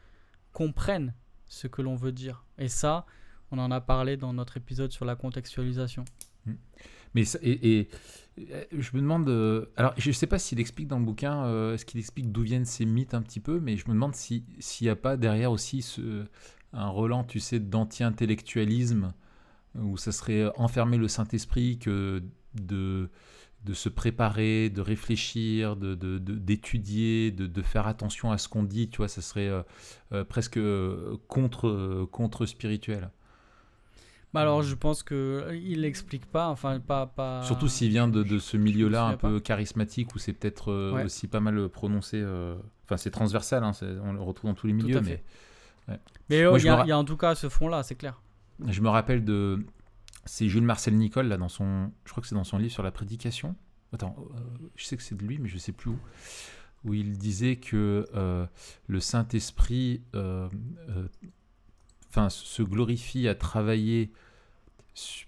[0.53, 1.15] comprenne
[1.47, 2.45] ce que l'on veut dire.
[2.59, 3.07] Et ça,
[3.51, 6.05] on en a parlé dans notre épisode sur la contextualisation.
[6.45, 6.57] Hmm.
[7.15, 7.89] Mais et,
[8.37, 11.87] je me demande, euh, alors je ne sais pas s'il explique dans le bouquin, est-ce
[11.87, 14.45] qu'il explique d'où viennent ces mythes un petit peu, mais je me demande s'il
[14.83, 16.27] n'y a pas derrière aussi ce,
[16.73, 19.13] un Roland, tu sais, d'anti-intellectualisme,
[19.75, 22.23] où ça serait enfermer le Saint-Esprit que
[22.55, 23.11] de,
[23.65, 28.89] de se préparer, de réfléchir, d'étudier, de, de, de, faire attention à ce qu'on dit,
[28.89, 29.63] tu vois, ça serait euh,
[30.13, 33.11] euh, presque euh, contre, contre spirituel.
[34.33, 37.43] Bah alors je pense que il l'explique pas, enfin pas pas.
[37.43, 40.73] Surtout s'il vient de, de ce milieu-là un peu charismatique où c'est peut-être
[41.05, 42.25] aussi pas mal prononcé.
[42.85, 43.73] Enfin c'est transversal, hein,
[44.05, 45.25] on le retrouve dans tous les milieux, mais
[46.29, 48.21] mais oh, il y, a en tout cas ce fond-là, c'est clair.
[48.67, 49.65] Je me rappelle de.
[50.27, 51.91] C'est Jules Marcel Nicole, là, dans son.
[52.05, 53.57] Je crois que c'est dans son livre sur la prédication.
[53.93, 55.99] Attends, euh, je sais que c'est de lui, mais je sais plus où.
[56.85, 58.47] Où il disait que euh,
[58.87, 60.49] le Saint-Esprit euh,
[62.09, 64.13] enfin, se glorifie à travailler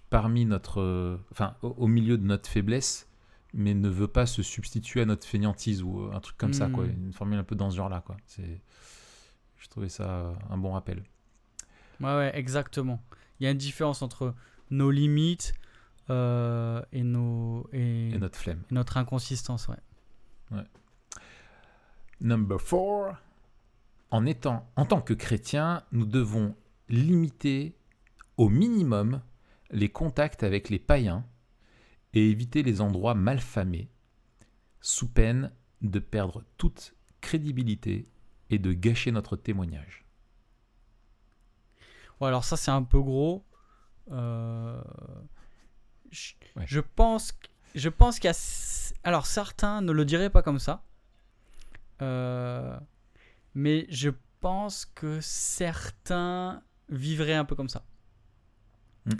[0.09, 1.19] parmi notre.
[1.31, 3.07] Enfin, au, milieu de notre faiblesse,
[3.53, 6.85] mais ne veut pas se substituer à notre fainéantise ou un truc comme ça, quoi.
[6.85, 7.05] Hmm.
[7.07, 8.17] Une formule un peu dans ce genre-là, quoi.
[8.25, 8.61] C'est.
[9.63, 11.03] Je trouvais ça euh, un bon rappel.
[12.01, 13.01] Ouais, ouais, exactement.
[13.39, 14.35] Il y a une différence entre
[14.69, 15.53] nos limites
[16.09, 18.61] euh, et, nos, et, notre flemme.
[18.69, 19.77] Et notre inconsistance, ouais.
[20.51, 20.65] ouais.
[22.19, 23.15] Number four.
[24.11, 26.55] En, étant, en tant que chrétien, nous devons
[26.89, 27.77] limiter
[28.35, 29.21] au minimum
[29.71, 31.25] les contacts avec les païens
[32.13, 33.89] et éviter les endroits malfamés,
[34.81, 38.09] sous peine de perdre toute crédibilité
[38.53, 40.05] et de gâcher notre témoignage.
[42.19, 43.43] Ouais, alors ça c'est un peu gros.
[44.11, 44.81] Euh,
[46.11, 47.33] je, pense,
[47.75, 48.93] je pense qu'il y a.
[49.03, 50.83] Alors certains ne le diraient pas comme ça,
[52.01, 52.77] euh,
[53.55, 57.83] mais je pense que certains vivraient un peu comme ça.
[59.05, 59.11] Hmm.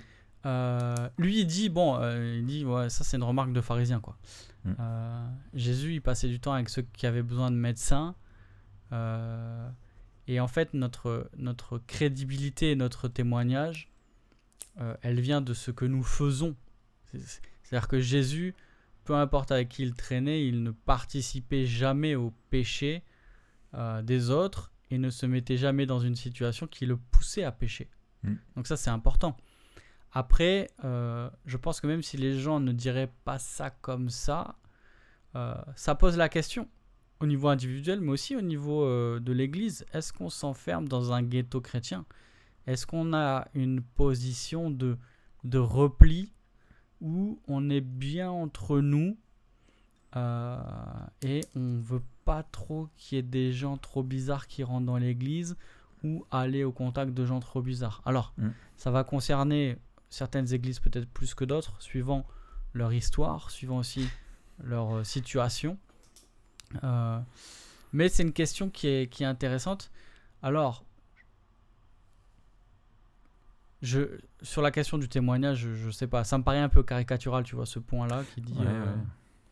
[0.46, 4.18] Euh, lui il dit bon, il dit ouais ça c'est une remarque de pharisien quoi.
[4.66, 4.76] Hmm.
[5.54, 8.16] Jésus il passait du temps avec ceux qui avaient besoin de médecins
[8.94, 9.70] euh,
[10.28, 13.92] et en fait, notre, notre crédibilité et notre témoignage,
[14.80, 16.56] euh, elle vient de ce que nous faisons.
[17.12, 18.56] C'est-à-dire que Jésus,
[19.04, 23.04] peu importe avec qui il traînait, il ne participait jamais au péché
[23.74, 27.52] euh, des autres et ne se mettait jamais dans une situation qui le poussait à
[27.52, 27.90] pécher.
[28.24, 28.36] Mm.
[28.56, 29.36] Donc ça, c'est important.
[30.16, 34.56] Après, je pense que même si les gens ne diraient pas ça comme ça,
[35.76, 36.70] ça pose la question
[37.20, 39.86] au niveau individuel, mais aussi au niveau euh, de l'Église.
[39.94, 42.06] Est-ce qu'on s'enferme dans un ghetto chrétien?
[42.68, 44.98] Est-ce qu'on a une position de,
[45.44, 46.32] de repli
[47.02, 49.18] où on est bien entre nous
[50.16, 50.58] euh,
[51.22, 54.98] et on veut pas trop qu'il y ait des gens trop bizarres qui rentrent dans
[54.98, 55.58] l'Église
[56.04, 58.02] ou aller au contact de gens trop bizarres?
[58.06, 58.50] Alors, mm.
[58.78, 59.78] ça va concerner
[60.10, 62.26] certaines églises peut-être plus que d'autres, suivant
[62.74, 64.08] leur histoire, suivant aussi
[64.64, 65.78] leur euh, situation.
[66.84, 67.20] Euh,
[67.92, 69.92] mais c'est une question qui est, qui est intéressante.
[70.42, 70.84] Alors,
[73.82, 74.00] je,
[74.42, 77.44] sur la question du témoignage, je, je sais pas, ça me paraît un peu caricatural,
[77.44, 79.02] tu vois, ce point-là qui dit Ouais, euh, ouais.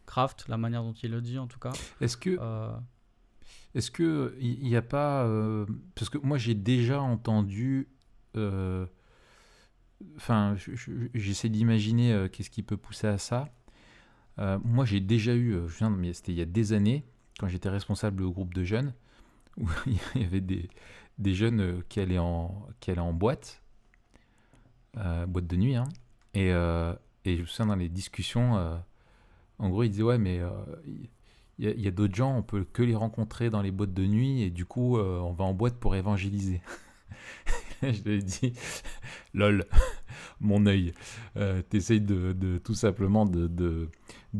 [0.05, 1.71] Kraft, la manière dont il le dit en tout cas.
[1.99, 2.71] Est-ce que Euh,
[3.75, 7.88] Est-ce que il n'y a pas euh, parce que moi j'ai déjà entendu
[10.17, 13.47] enfin je- je- j'essaie d'imaginer qu'est-ce qui peut pousser à ça.
[14.38, 17.05] Moi j'ai déjà eu je viens de- mais c'était il y a des années
[17.41, 18.93] quand j'étais responsable au groupe de jeunes
[19.58, 20.69] où il y avait des,
[21.17, 23.62] des jeunes euh, qui allaient en qui en boîte
[24.97, 25.89] euh, boîte de nuit hein,
[26.34, 26.93] et euh,
[27.25, 28.82] et je me souviens dans les discussions
[29.60, 30.39] en gros ils disaient ouais mais
[30.86, 31.10] il-
[31.60, 34.41] y a, a d'autres gens, on peut que les rencontrer dans les boîtes de nuit
[34.41, 36.62] et du coup, on va en boîte pour évangéliser.
[37.94, 38.54] je lui ai dit,
[39.34, 39.65] lol,
[40.39, 40.94] mon œil.
[41.38, 43.89] Euh, T'essayes de, tout simplement de,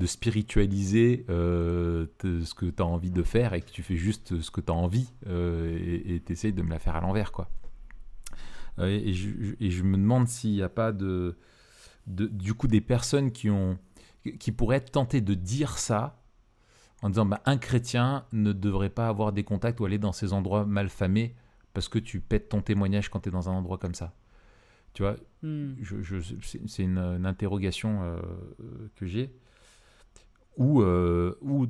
[0.06, 4.52] spiritualiser euh, ce que tu as envie de faire et que tu fais juste ce
[4.52, 7.50] que tu as envie euh, et t'essayes de me la faire à l'envers, quoi.
[8.80, 11.38] Euh, et, je, me demande s'il n'y a pas de,
[12.08, 13.78] du coup, des personnes qui ont
[14.40, 16.22] qui pourraient être tentées de dire ça
[17.02, 20.32] en disant bah, un chrétien ne devrait pas avoir des contacts ou aller dans ces
[20.32, 21.36] endroits mal famés
[21.74, 24.14] parce que tu pètes ton témoignage quand tu es dans un endroit comme ça.
[24.94, 25.74] Tu vois, hmm.
[25.82, 26.36] je, je-
[26.68, 28.20] c'est une, une interrogation euh,
[28.96, 29.32] que j'ai.
[30.58, 31.68] Ou, euh, ou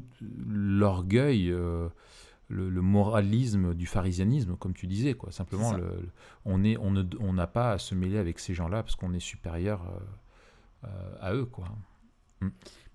[0.49, 1.87] l'orgueil, euh,
[2.49, 5.31] le, le moralisme du pharisianisme, comme tu disais, quoi.
[5.31, 6.09] Simplement, le, le-
[6.45, 9.13] on est- on ne- on n'a pas à se mêler avec ces gens-là parce qu'on
[9.13, 9.83] est supérieur
[10.83, 11.65] euh, euh, à eux, quoi.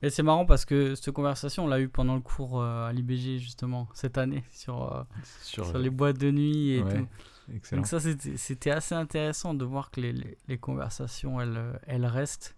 [0.02, 2.92] Mais c'est marrant parce que cette conversation, on l'a eu pendant le cours euh, à
[2.92, 5.02] l'IBG justement cette année sur, euh,
[5.42, 7.09] Sur, sur les boîtes de nuit et ouais, tout.
[7.54, 7.80] excellent.
[7.80, 11.72] Donc ça, c'était c'était assez intéressant de voir que les, les, les conversations, elles, euh,
[11.87, 12.56] elles restent.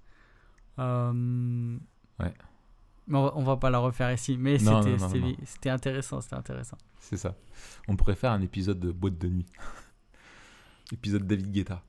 [0.79, 1.77] Euh,
[2.18, 2.35] Ouais.
[3.07, 4.37] Mais on va, on va pas la refaire ici.
[4.37, 4.59] Mais
[5.44, 6.77] c'était intéressant, c'était intéressant.
[6.98, 7.37] C'est ça.
[7.87, 9.46] On pourrait faire un épisode de boîte de nuit.
[10.92, 11.83] épisode David Guetta.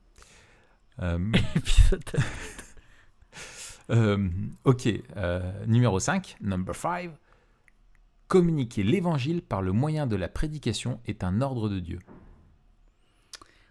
[1.02, 1.18] Euh,
[1.56, 2.04] Épisode-
[3.90, 4.28] euh,
[4.64, 7.10] ok, euh, numéro 5, number 5.
[8.28, 11.98] Communiquer l'évangile par le moyen de la prédication est un ordre de Dieu.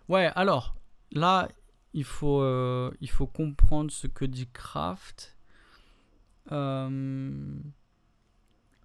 [0.10, 0.76] ouais, alors,
[1.14, 1.48] là,
[1.94, 5.38] il faut, euh, il faut comprendre ce que dit Kraft.
[6.52, 6.58] Et,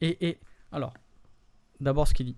[0.00, 0.38] et,
[0.70, 0.94] alors,
[1.80, 2.36] d'abord ce qu'il dit.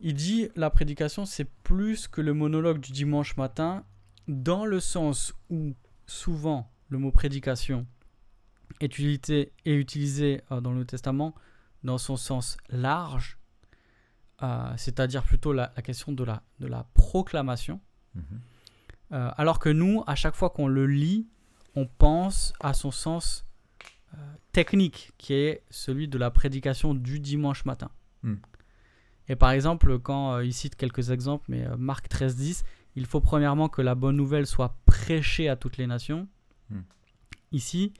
[0.00, 3.84] Il dit la prédication, c'est plus que le monologue du dimanche matin,
[4.28, 5.74] dans le sens où
[6.06, 7.86] souvent le mot prédication
[8.80, 11.34] est utilisé, est utilisé euh, dans le Testament
[11.86, 13.38] dans son sens large,
[14.42, 17.80] euh, c'est-à-dire plutôt la, la question de la, de la proclamation.
[19.12, 21.28] Euh, alors que nous, à chaque fois qu'on le lit,
[21.74, 23.46] on pense à son sens
[24.14, 24.16] euh,
[24.52, 27.90] technique, qui est celui de la prédication du dimanche matin.
[28.22, 28.36] Hmm.
[29.28, 33.68] Et par exemple, quand il cite quelques exemples, mais Marc 13, 10, il faut premièrement
[33.68, 36.28] que la bonne nouvelle soit prêchée à toutes les nations.
[36.70, 36.80] Hmm.
[37.52, 37.92] Ici,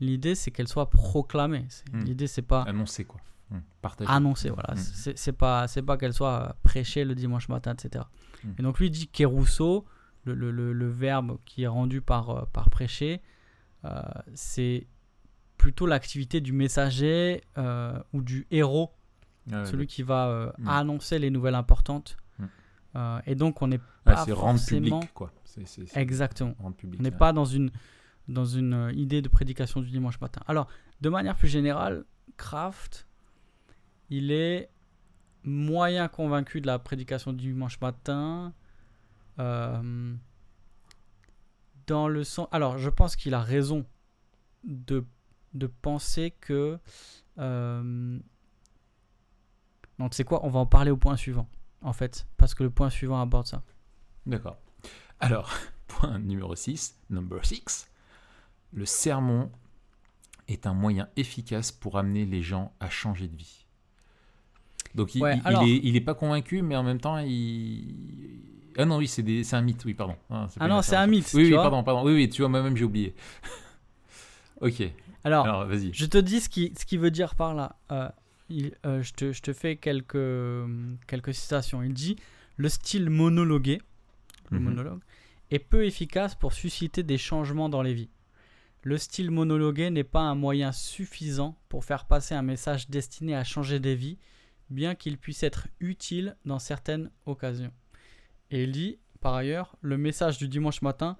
[0.00, 1.66] l'idée c'est qu'elle soit proclamée.
[1.92, 2.00] Hmm.
[2.04, 3.20] L'idée c'est pas Annoncer quoi.
[3.50, 4.10] Hmm, Partager.
[4.10, 4.74] annoncée, voilà.
[4.74, 5.12] Mm.
[5.14, 8.04] C'est pas, c'est pas qu'elle soit prêchée le dimanche matin, etc.
[8.44, 8.48] Mm.
[8.58, 9.84] Et donc lui dit kérousseau,
[10.24, 13.20] le, le, le, le verbe qui est rendu par, euh, par prêcher,
[13.84, 14.00] euh,
[14.32, 14.86] c'est
[15.58, 18.90] plutôt l'activité du messager euh, ou du héros,
[19.50, 20.68] ouais, celui qui va euh, Mm.
[20.68, 22.16] annoncer les nouvelles importantes.
[22.38, 22.44] Mm.
[22.96, 23.82] Euh, et donc on n'est ouais,
[24.14, 25.30] pas rendre forcément- public quoi.
[25.94, 26.54] Exactement.
[26.58, 27.00] rendre public.
[27.00, 27.16] On n'est ouais.
[27.18, 27.70] pas dans une,
[28.28, 30.40] dans une euh, idée de prédication du dimanche matin.
[30.46, 30.68] Alors,
[31.00, 32.04] de manière plus générale,
[32.36, 33.06] Kraft,
[34.10, 34.70] il est
[35.44, 38.52] moyen convaincu de la prédication du dimanche matin.
[39.38, 40.14] euh,
[41.86, 42.48] dans le sens.
[42.52, 43.84] Alors, je pense qu'il a raison
[44.64, 45.04] de,
[45.54, 46.78] de penser que.
[47.38, 48.18] euh,
[49.98, 51.48] non, tu quoi On va en parler au point suivant,
[51.80, 53.62] en fait, parce que le point suivant aborde ça.
[54.26, 54.56] D'accord.
[55.20, 55.50] Alors,
[55.88, 57.90] point numéro 6, number 6.
[58.72, 59.50] Le sermon
[60.48, 63.66] est un moyen efficace pour amener les gens à changer de vie.
[64.94, 67.18] Donc, il, Ouais, il- il alors- est, il est pas convaincu, mais en même temps,
[67.18, 68.40] il.
[68.78, 70.16] Ah non, oui, c'est des- un mythe, oui, pardon.
[70.30, 71.62] Ah, Ah non, c'est un mythe, Oui, tu oui, vois.
[71.62, 72.04] pardon, pardon.
[72.04, 73.14] Oui, oui, tu vois, moi-même, j'ai oublié.
[74.60, 74.82] ok,
[75.24, 75.92] Alors, alors vas-y.
[75.92, 77.76] Je te dis ce qui, ce qui veut dire par là.
[77.90, 78.08] Euh,
[78.86, 80.18] euh, je, te, je te fais quelques,
[81.06, 81.82] quelques citations.
[81.82, 82.16] Il dit
[82.56, 83.80] Le style monologué,
[84.50, 84.64] le Mhm.
[84.64, 85.00] monologue,
[85.50, 88.10] est peu efficace pour susciter des changements dans les vies.
[88.82, 93.44] Le style monologué n'est pas un moyen suffisant pour faire passer un message destiné à
[93.44, 94.18] changer des vies,
[94.70, 97.72] bien qu'il puisse être utile dans certaines occasions.
[98.50, 101.16] Et il dit, par ailleurs, le message du dimanche matin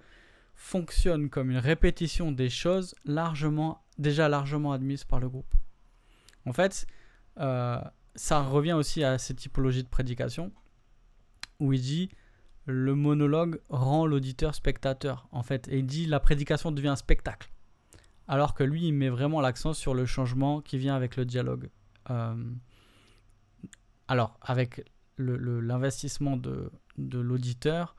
[0.57, 5.55] fonctionne comme une répétition des choses largement, déjà largement admises par le groupe.
[6.47, 6.87] En fait,
[7.39, 7.81] euh,
[8.17, 10.53] ça revient aussi à cette typologie de prédication
[11.61, 12.11] où il dit
[12.67, 17.51] le monologue rend l'auditeur spectateur, en fait, et il dit la prédication devient un spectacle.
[18.29, 21.70] Alors que lui, il met vraiment l'accent sur le changement qui vient avec le dialogue.
[22.11, 22.53] Euh,
[24.09, 24.85] alors, avec
[25.18, 27.97] l'investissement de, de l'auditeur,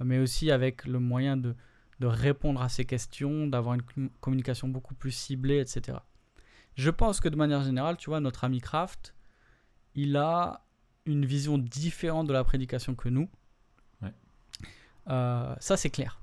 [0.00, 1.54] mais aussi avec le moyen de,
[2.00, 5.98] de répondre à ces questions, d'avoir une communication beaucoup plus ciblée, etc.
[6.74, 9.14] Je pense que de manière générale, tu vois, notre ami Kraft,
[9.94, 10.66] il a
[11.06, 13.28] une vision différente de la prédication que nous.
[15.08, 16.20] Euh, ça, c'est clair.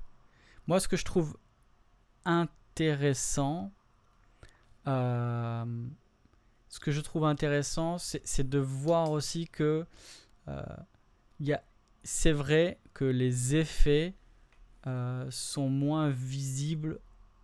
[0.66, 1.36] Moi, ce que je trouve
[2.24, 2.63] intéressant,
[4.86, 5.64] euh,
[6.74, 9.86] ce que je trouve intéressant, c'est de voir aussi que
[10.48, 10.62] euh,
[12.02, 14.16] c'est vrai que les effets
[14.88, 16.98] euh, sont moins visibles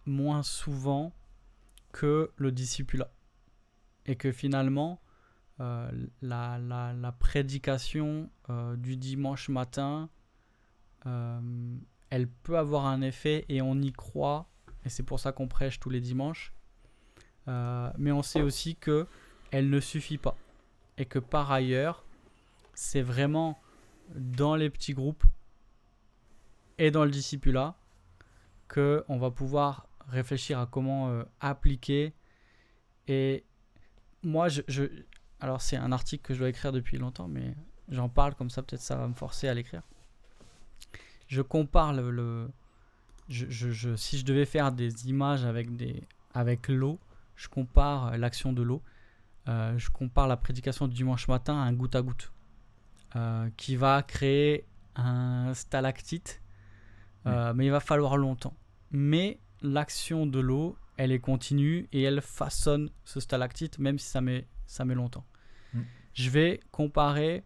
[0.05, 1.13] moins souvent
[1.93, 3.13] que le discipulat.
[4.05, 5.01] Et que finalement,
[5.61, 5.89] euh,
[6.23, 8.29] la, la, prédication
[8.79, 10.11] du dimanche matin,
[11.05, 14.50] elle peut avoir un effet et on y croit.
[14.85, 16.53] Et c'est pour ça qu'on prêche tous les dimanches.
[17.47, 19.07] mais on sait aussi que
[19.51, 20.37] elle ne suffit pas.
[20.99, 22.05] Et que par ailleurs,
[22.75, 23.59] c'est vraiment
[24.15, 25.25] dans les petits groupes
[26.79, 27.77] et dans le discipulat
[28.69, 32.15] que on va pouvoir réfléchir à comment euh, appliquer.
[33.09, 33.45] Et
[34.23, 34.85] moi, je, je
[35.41, 37.55] alors c'est un article que je dois écrire depuis longtemps, mais
[37.89, 39.83] j'en parle comme ça, peut-être ça va me forcer à l'écrire.
[41.27, 42.51] Je compare le,
[43.31, 46.03] je, je, si je devais faire des images avec des
[46.35, 46.99] avec l'eau,
[47.37, 48.83] je compare l'action de l'eau.
[49.49, 52.33] Euh, je compare la prédication du dimanche matin à un goutte à goutte
[53.17, 54.67] euh, qui va créer
[54.97, 56.43] un stalactite
[57.27, 58.57] euh, mais il va falloir longtemps.
[58.91, 64.21] Mais l'action de l'eau, elle est continue et elle façonne ce stalactite, même si ça
[64.21, 65.27] met, ça met longtemps.
[65.75, 65.81] Mm.
[66.15, 67.45] Je vais comparer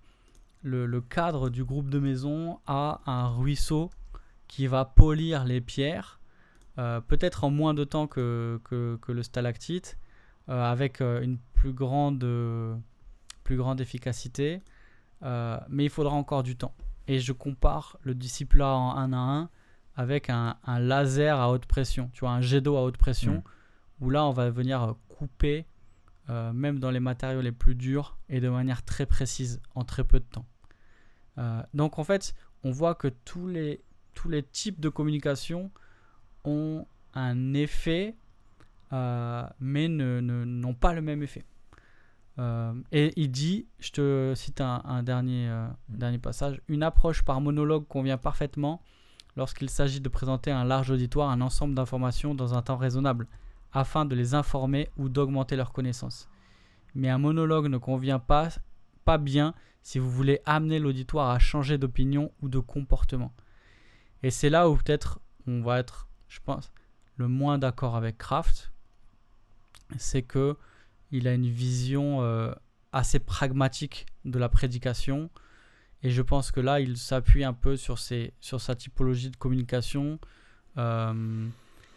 [0.63, 3.91] le, le, cadre du groupe de maison à un ruisseau
[4.49, 6.21] qui va polir les pierres,
[6.79, 9.99] euh, peut-être en moins de temps que, que, que le stalactite,
[10.49, 12.27] euh, avec une plus grande,
[13.45, 14.63] plus grande efficacité,
[15.23, 16.75] mais il faudra encore du temps.
[17.07, 19.51] Et je compare le disciple en 1 à 1
[19.97, 24.05] avec un, laser à haute pression, tu vois, un jet d'eau à haute pression, mm.
[24.05, 25.67] où là on va venir euh, couper,
[26.31, 30.05] euh, même dans les matériaux les plus durs, et de manière très précise, en très
[30.05, 30.47] peu de temps.
[31.39, 32.35] Euh, donc en fait,
[32.65, 33.83] on voit que tous les,
[34.15, 35.71] tous les types de communication
[36.45, 38.15] ont un effet,
[38.91, 41.45] mais n'ont ne, pas le même effet.
[42.93, 45.97] et il dit, je te cite un, dernier, mm.
[45.97, 48.83] dernier passage, une approche par monologue convient parfaitement
[49.37, 53.27] lorsqu'il s'agit de présenter à un large auditoire un ensemble d'informations dans un temps raisonnable,
[53.73, 56.29] afin de les informer ou d'augmenter leurs connaissances.
[56.95, 58.49] Mais un monologue ne convient pas,
[59.05, 63.33] pas bien si vous voulez amener l'auditoire à changer d'opinion ou de comportement.
[64.25, 66.73] Et c'est là où peut-être on va être, je pense,
[67.17, 68.73] le moins d'accord avec Kraft,
[69.99, 70.57] c'est que
[71.13, 72.53] il a une vision euh,
[72.93, 75.31] assez pragmatique de la prédication
[76.03, 79.37] et je pense que là, il s'appuie un peu sur, ses, sur sa typologie de
[79.37, 80.19] communication.
[80.77, 81.47] Euh,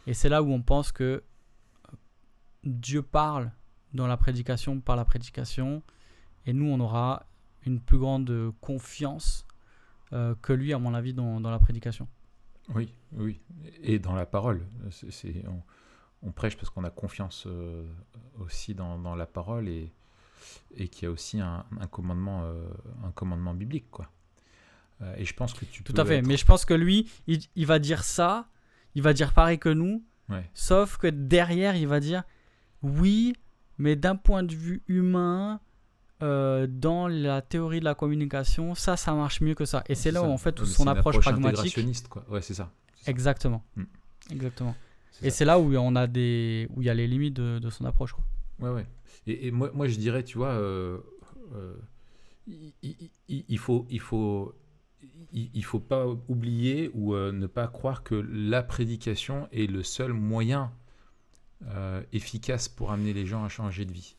[0.05, 1.23] et c'est là où on pense que
[2.63, 3.51] Dieu parle
[3.93, 5.81] dans la prédication par la prédication.
[6.45, 7.25] Et nous, on aura
[7.65, 9.45] une plus grande confiance
[10.13, 12.07] euh, que lui, à mon avis, dans, la prédication.
[12.75, 13.39] Oui, oui.
[13.81, 14.65] Et dans la parole.
[16.23, 17.85] On, prêche parce qu'on a confiance euh,
[18.39, 19.67] aussi dans, dans, la parole.
[19.69, 19.93] Et,
[20.75, 22.67] et qui a aussi un, commandement, euh,
[23.03, 24.09] un commandement biblique, quoi.
[25.01, 27.65] Euh, et je pense que tu Tout à fait, mais je pense que lui, il,
[27.65, 28.47] va dire ça,
[28.95, 30.03] il va dire pareil que nous,
[30.53, 32.23] sauf que derrière, il va dire
[32.81, 33.35] oui,
[33.77, 35.59] mais d'un point de vue humain,
[36.23, 39.83] euh, dans la théorie de la communication, ça, ça marche mieux que ça.
[39.87, 41.77] Et c'est là où, en fait, son approche, pragmatique.
[42.09, 42.25] quoi.
[42.29, 42.71] Ouais, c'est ça.
[43.05, 43.63] Exactement.
[43.75, 43.83] Mm.
[44.31, 44.75] Exactement.
[45.21, 47.69] Et c'est là où on a des, où il y a les limites de, de
[47.69, 48.13] son approche.
[48.13, 48.23] Quoi.
[48.59, 48.87] Ouais, ouais.
[49.27, 50.99] Et, moi, moi, je dirais, tu vois, euh,
[51.55, 51.75] euh,
[52.47, 54.55] il, faut, il faut,
[55.31, 60.71] il, faut pas oublier ou ne pas croire que la prédication est le seul moyen
[62.11, 64.15] efficace pour amener les gens à changer de vie.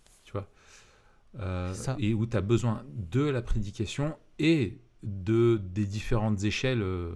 [1.99, 7.12] Et où tu as besoin de la prédication et de, des différentes échelles euh,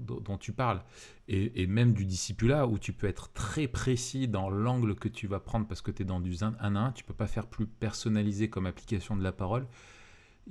[0.00, 0.82] dont, tu parles,
[1.28, 5.38] et, même du discipulat, où tu peux être très précis dans l'angle que tu vas
[5.38, 7.66] prendre parce que tu es dans du 1 à 1, tu peux pas faire plus
[7.66, 9.66] personnalisé comme application de la parole.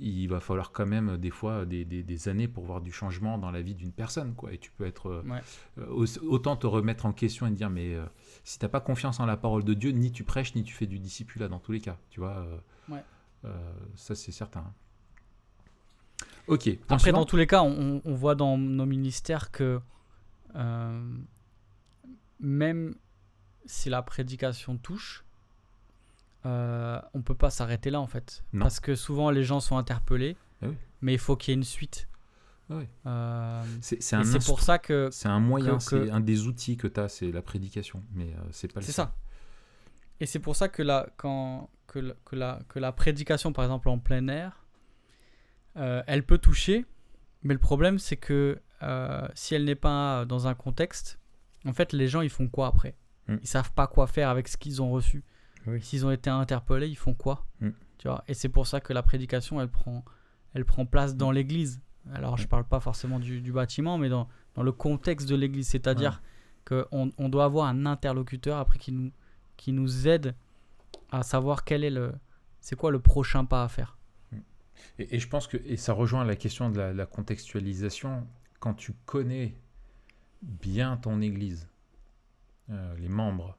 [0.00, 3.36] il va falloir quand même des fois des, des- des années pour voir du changement
[3.38, 4.34] dans la vie d'une personne.
[4.36, 4.52] Quoi.
[4.52, 5.40] Et tu peux être euh, Ouais.
[5.78, 8.04] euh, autant te remettre en question et te dire mais euh,
[8.44, 10.86] si t'as pas confiance en la parole de Dieu, ni tu prêches ni tu fais
[10.86, 11.98] du discipulat dans tous les cas.
[12.10, 12.58] Tu vois, euh,
[12.88, 13.04] Ouais.
[13.44, 14.72] euh, ça c'est certain.
[16.46, 16.70] Ok.
[16.88, 19.80] Après, dans tous les cas, on, on voit dans nos ministères que
[20.56, 21.16] euh,
[22.40, 22.94] même
[23.66, 25.24] si la prédication touche,
[26.46, 28.42] euh, on peut pas s'arrêter là en fait.
[28.52, 28.62] Non.
[28.62, 30.74] Parce que souvent les gens sont interpellés, oui.
[31.02, 32.08] mais il faut qu'il y ait une suite.
[32.70, 32.84] Oui.
[33.06, 37.08] Euh, c'est pour ça que C'est un moyen, c'est un des outils que tu as,
[37.08, 39.14] c'est la prédication, mais c'est pas le C'est ça.
[40.20, 43.64] Et c'est pour ça que la, quand, que, la, que, la, que la prédication, par
[43.64, 44.64] exemple en plein air,
[45.76, 46.84] euh, elle peut toucher,
[47.42, 51.18] mais le problème c'est que euh, si elle n'est pas dans un contexte,
[51.66, 52.94] en fait les gens ils font quoi après
[53.30, 53.36] Mm.
[53.42, 55.22] Ils savent pas quoi faire avec ce qu'ils ont reçu.
[55.66, 55.82] Oui.
[55.82, 57.68] S'ils ont été interpellés, ils font quoi Mm.
[57.98, 60.02] tu vois Et c'est pour ça que la prédication elle prend,
[60.54, 61.82] elle prend place dans l'église.
[62.14, 62.48] Alors je Mm.
[62.48, 66.22] parle pas forcément du, du bâtiment, mais dans, dans le contexte de l'église, c'est-à-dire
[66.66, 69.10] qu'on on doit avoir un interlocuteur après qui nous,
[69.58, 70.34] qui nous aide
[71.10, 72.12] à savoir quel est le
[72.60, 73.96] c'est quoi le prochain pas à faire.
[74.98, 78.26] Et, je pense que et ça rejoint la question de la, contextualisation.
[78.60, 79.56] Quand tu connais
[80.42, 81.68] bien ton Église,
[82.70, 83.56] euh, les membres,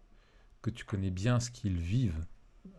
[0.62, 2.26] que tu connais bien ce qu'ils vivent,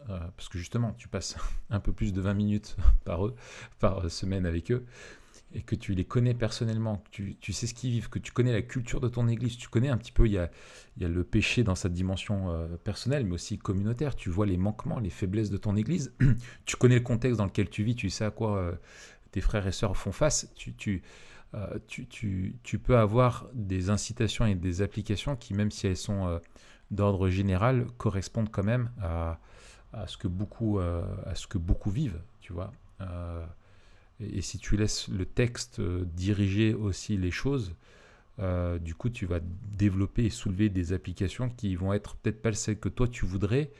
[0.08, 1.36] euh, parce que justement, tu passes
[1.70, 3.34] un peu plus de 20 minutes par eux,
[3.78, 4.86] par semaine avec eux,
[5.52, 8.32] et que tu les connais personnellement, que tu, tu sais ce qu'ils vivent, que tu
[8.32, 10.50] connais la culture de ton Église, tu connais un petit peu, il y a,
[10.96, 14.46] il y a le péché dans sa dimension euh, personnelle, mais aussi communautaire, tu vois
[14.46, 16.14] les manquements, les faiblesses de ton Église,
[16.66, 18.72] tu connais le contexte dans lequel tu vis, tu sais à quoi euh,
[19.32, 21.02] tes frères et sœurs font face, tu,
[21.54, 25.96] euh, tu, tu, tu peux avoir des incitations et des applications qui, même si elles
[25.96, 26.40] sont
[26.92, 29.40] d'ordre général, correspondent quand même à,
[29.92, 32.72] à, ce, que beaucoup, à ce que beaucoup vivent, tu vois.
[34.20, 37.74] Et, si tu laisses le texte euh, diriger aussi les choses,
[38.38, 42.52] euh, du coup, tu vas développer et soulever des applications qui vont être peut-être pas
[42.52, 43.70] celles que toi tu voudrais,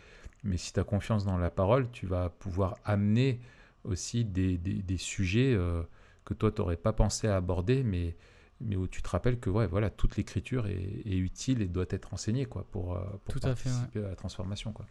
[0.44, 3.40] mais si tu as confiance dans la parole, tu vas pouvoir amener
[3.84, 5.82] aussi des, des, des sujets euh,
[6.24, 8.16] que toi, tu n'aurais pas pensé à aborder, mais,
[8.60, 11.86] mais où tu te rappelles que ouais, voilà, toute l'écriture est, est utile et doit
[11.88, 14.72] être enseignée quoi, pour, pour Tout à fait, participer à la transformation.
[14.72, 14.86] Quoi.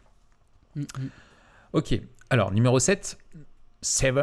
[0.74, 1.10] Mm, mm.
[1.72, 3.18] Ok, alors numéro 7,
[3.80, 4.14] 7.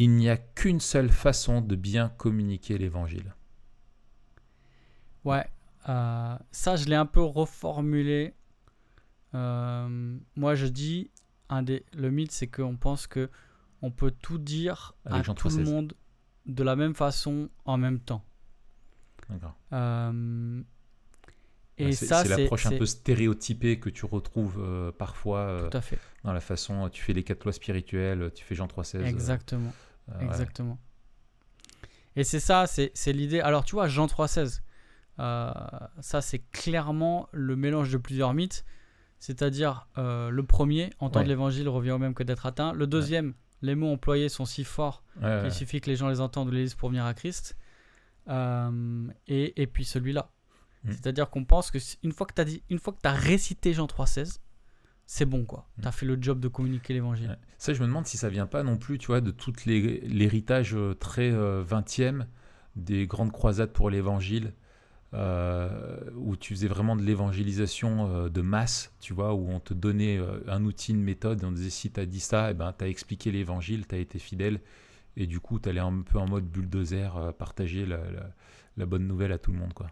[0.00, 3.34] Il n'y a qu'une seule façon de bien communiquer l'évangile.
[5.26, 5.44] Ouais,
[5.90, 8.32] euh, ça je l'ai un peu reformulé.
[9.34, 11.10] Euh, moi je dis,
[11.50, 13.28] un des, le mythe c'est qu'on pense que
[13.82, 15.70] on peut tout dire Avec à Jean tout le 3,16.
[15.70, 15.92] monde
[16.46, 18.24] de la même façon en même temps.
[19.28, 19.54] D'accord.
[19.74, 20.62] Euh,
[21.76, 25.68] et c'est ça c'est c'est l'approche un peu stéréotypée que tu retrouves euh, parfois euh,
[25.68, 25.98] tout à fait.
[26.24, 29.50] dans la façon, tu fais les quatre lois spirituelles, tu fais Jean 3,16.
[30.14, 30.72] Euh, Exactement.
[30.72, 31.88] ouais.
[32.16, 33.40] Et c'est ça, c'est l'idée.
[33.40, 34.60] Alors tu vois, Jean 3,16,
[35.20, 35.52] euh,
[36.00, 38.64] ça c'est clairement le mélange de plusieurs mythes.
[39.18, 41.28] C'est-à-dire, euh, le premier, entendre Ouais.
[41.28, 42.72] l'évangile revient au même que d'être atteint.
[42.72, 46.48] Le deuxième, les mots employés sont si forts qu'il suffit que les gens les entendent
[46.48, 47.56] ou les lisent pour venir à Christ.
[48.28, 50.30] Euh, et, et puis celui-là.
[50.84, 50.90] Mm.
[50.92, 53.12] C'est-à-dire qu'on pense que une fois que tu as dit, une fois que tu as
[53.12, 54.38] récité Jean 3,16,
[55.12, 55.66] c'est bon quoi.
[55.76, 55.82] Mm.
[55.82, 57.30] Tu as fait le job de communiquer l'évangile.
[57.30, 57.36] Ouais.
[57.58, 60.76] Ça, je me demande si ça vient pas non plus, tu vois, de tout l'héritage
[60.76, 62.26] euh, très euh, 20e
[62.76, 64.52] des grandes croisades pour l'évangile,
[65.14, 69.74] euh, où tu faisais vraiment de l'évangélisation euh, de masse, tu vois, où on te
[69.74, 72.72] donnait un outil, une méthode, et on disait si tu as dit ça, eh ben,
[72.72, 74.60] tu as expliqué l'évangile, tu as été fidèle,
[75.16, 78.30] et du coup, tu allais un peu en mode bulldozer, partager la, la-
[78.76, 79.88] la bonne nouvelle à tout le monde, quoi.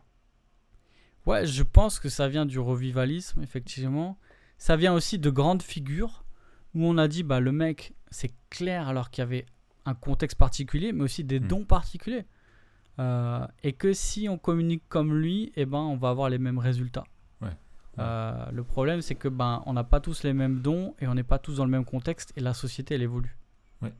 [1.26, 4.16] Ouais, je pense que ça vient du revivalisme, effectivement.
[4.58, 6.24] Ça vient aussi de grandes figures
[6.74, 9.46] où on a dit, bah, le mec, c'est clair alors qu'il y avait
[9.86, 11.46] un contexte particulier, mais aussi des Mm.
[11.48, 12.26] dons particuliers.
[12.98, 16.58] Euh, et que si on communique comme lui, eh ben, on va avoir les mêmes
[16.58, 17.04] résultats.
[17.40, 17.50] Ouais.
[18.00, 21.14] Euh, le problème, c'est que ben, on n'a pas tous les mêmes dons et on
[21.14, 23.36] n'est pas tous dans le même contexte et la société, elle évolue.
[23.82, 23.92] Ouais.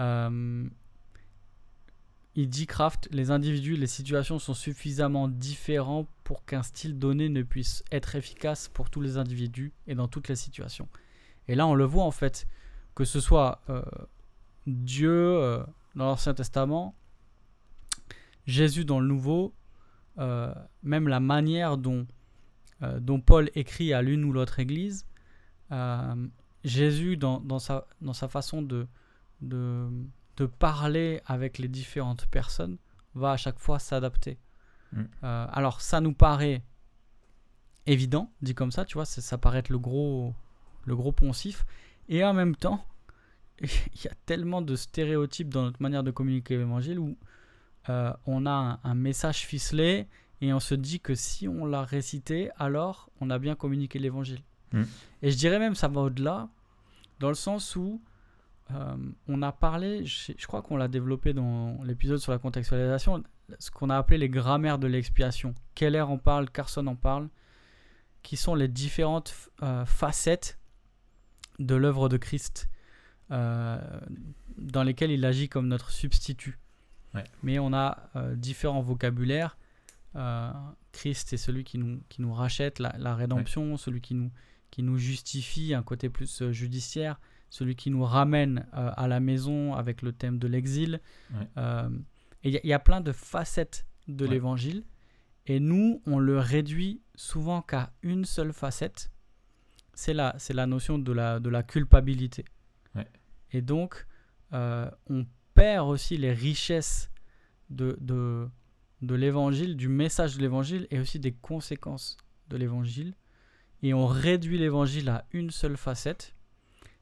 [0.00, 0.64] Euh,
[2.36, 7.42] il dit Kraft, les individus, les situations sont suffisamment différents pour qu'un style donné ne
[7.42, 10.86] puisse être efficace pour tous les individus et dans toutes les situations.
[11.48, 12.46] Et là, on le voit en fait,
[12.94, 13.82] que ce soit euh,
[14.66, 15.64] Dieu euh,
[15.94, 16.94] dans l'Ancien Testament,
[18.46, 19.54] Jésus dans le Nouveau,
[20.18, 22.06] euh, même la manière dont,
[23.24, 25.06] Paul écrit à l'une ou l'autre église,
[26.64, 27.86] Jésus dans, sa,
[28.28, 28.86] façon de,
[30.36, 32.78] de parler avec les différentes personnes
[33.14, 34.38] va à chaque fois s'adapter.
[34.92, 35.02] Mm.
[35.24, 36.62] Euh, alors ça nous paraît
[37.86, 40.34] évident, dit comme ça, tu vois, ça, paraît être le gros,
[40.84, 41.64] le gros poncif,
[42.08, 42.84] et en même temps,
[43.60, 47.16] il y a tellement de stéréotypes dans notre manière de communiquer l'évangile où
[47.88, 50.08] euh, on a un, un message ficelé
[50.40, 54.42] et on se dit que si on l'a récité, alors on a bien communiqué l'évangile.
[54.72, 54.82] Mm.
[55.22, 56.48] Et je dirais même ça va au-delà,
[57.20, 58.02] dans le sens où
[58.72, 58.96] euh,
[59.28, 63.22] on a parlé, je, je crois qu'on l'a développé dans l'épisode sur la contextualisation,
[63.58, 65.54] ce qu'on a appelé les grammaires de l'expiation.
[65.74, 67.28] Keller en parle, Carson en parle,
[68.22, 70.58] qui sont les différentes euh, facettes
[71.58, 72.68] de l'œuvre de Christ
[73.30, 73.78] euh,
[74.58, 76.58] dans lesquelles il agit comme notre substitut.
[77.14, 77.24] Ouais.
[77.42, 79.56] Mais on a différents vocabulaires.
[80.92, 84.30] Christ est celui qui nous, qui nous rachète la, la rédemption, celui qui nous,
[84.70, 87.18] qui nous justifie, un côté plus judiciaire,
[87.50, 91.00] celui qui nous ramène euh, à la maison avec le thème de l'exil.
[91.32, 91.46] Ouais.
[91.58, 91.88] Euh,
[92.42, 94.32] et il y, a- il y a plein de facettes de Ouais.
[94.32, 94.84] l'évangile.
[95.46, 99.10] Et nous, on le réduit souvent qu'à une seule facette.
[99.94, 102.44] C'est la, c'est la notion de la, de la culpabilité.
[102.94, 103.06] Ouais.
[103.52, 104.06] Et donc,
[104.52, 105.24] euh, on
[105.54, 107.10] perd aussi les richesses
[107.70, 108.48] de, de,
[109.02, 112.16] de l'évangile, du message de l'évangile et aussi des conséquences
[112.48, 113.14] de l'évangile.
[113.82, 116.34] Et on réduit l'évangile à une seule facette.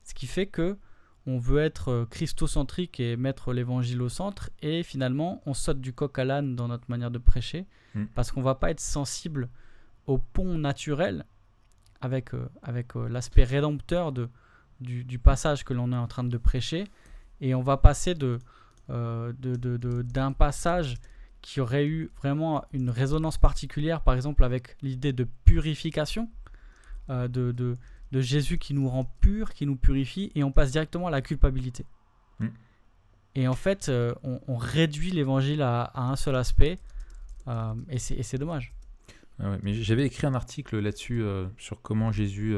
[0.04, 0.76] Ce qui fait que
[1.26, 4.50] on veut être euh, christocentrique et mettre l'évangile au centre.
[4.60, 7.66] Et finalement, on saute du coq à l'âne dans notre manière de prêcher.
[7.94, 8.04] Mm.
[8.14, 9.48] Parce qu'on va pas être sensible
[10.06, 11.24] au pont naturel
[12.02, 14.28] avec, euh, avec euh, l'aspect rédempteur de,
[14.80, 16.84] du, du passage que l'on est en train de prêcher.
[17.40, 18.38] Et on va passer de,
[18.90, 20.96] euh, de, de- de- d'un passage
[21.40, 26.30] qui aurait eu vraiment une résonance particulière, par exemple avec l'idée de purification,
[27.08, 27.52] de,
[28.14, 31.20] de, Jésus qui nous rend purs, qui nous purifie, et on passe directement à la
[31.22, 31.84] culpabilité.
[32.38, 32.48] Mm.
[33.36, 36.78] Et en fait, euh, on, on réduit l'évangile à, à un seul aspect,
[37.48, 38.72] euh, et c'est dommage.
[39.38, 42.54] Ah ouais, mais j'avais écrit un article là-dessus euh, sur comment Jésus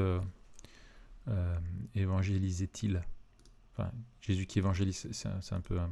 [1.94, 3.02] évangélisait-il.
[3.72, 3.90] Enfin,
[4.20, 5.90] Jésus qui évangélise, c'est un, un peu un,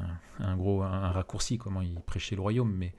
[0.00, 2.74] un- un gros un raccourci, comment il prêchait le royaume.
[2.74, 2.94] Mais,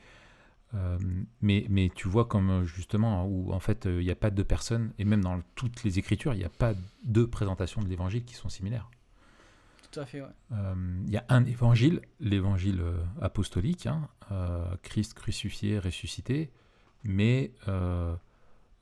[0.74, 0.98] euh,
[1.42, 4.30] mais, mais tu vois comme euh, justement où en fait euh, il n'y a pas
[4.30, 7.88] deux personnes, et même dans toutes les écritures, il n'y a pas deux présentations de
[7.88, 8.90] l'évangile qui sont similaires.
[9.90, 10.28] Tout à fait, ouais.
[10.52, 16.52] Euh, Il y a un évangile, l'évangile euh, apostolique, hein, euh, Christ crucifié, ressuscité,
[17.04, 18.14] mais euh,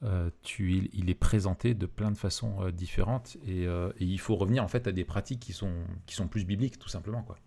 [0.01, 4.05] euh, tu, il, il est présenté de plein de façons euh, différentes et, euh, et
[4.05, 6.89] il faut revenir en fait à des pratiques qui sont, qui sont plus bibliques tout
[6.89, 7.21] simplement.
[7.21, 7.37] Quoi.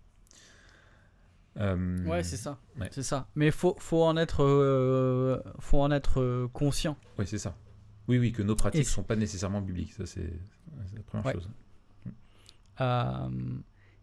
[1.57, 2.59] Euh, Ouais, c'est ça.
[2.79, 2.87] ouais.
[2.91, 3.27] C'est ça.
[3.35, 6.95] Mais faut, faut en être, euh, faut en être euh, conscient.
[7.17, 7.55] ouais, c'est ça.
[8.07, 10.31] Oui, oui, que nos pratiques ne sont pas nécessairement bibliques, ça c'est
[10.95, 11.33] la première Ouais.
[11.33, 11.49] chose.
[12.81, 13.29] Euh,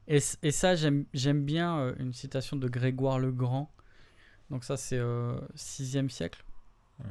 [0.08, 3.70] et, et ça, j'aime j'aime bien une citation de Grégoire le Grand.
[4.50, 6.44] Donc ça, c'est euh, 6e siècle.
[7.00, 7.06] Ouais.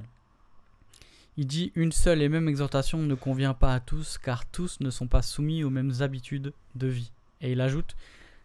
[1.37, 4.89] Il dit Une seule et même exhortation ne convient pas à tous, car tous ne
[4.89, 7.11] sont pas soumis aux mêmes habitudes de vie.
[7.41, 7.95] Et il ajoute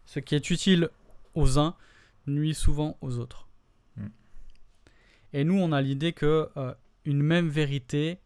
[0.05, 0.89] Ce qui est utile
[1.33, 1.75] aux uns
[2.27, 3.47] nuit souvent aux autres.
[3.95, 4.07] Mm.
[5.33, 6.73] Et nous, on a l'idée que euh,
[7.05, 8.19] une même vérité,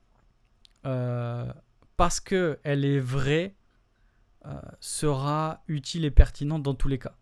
[0.85, 1.51] euh,
[1.97, 3.55] parce qu'elle est vraie,
[4.45, 7.15] euh, sera utile et pertinente dans tous les cas.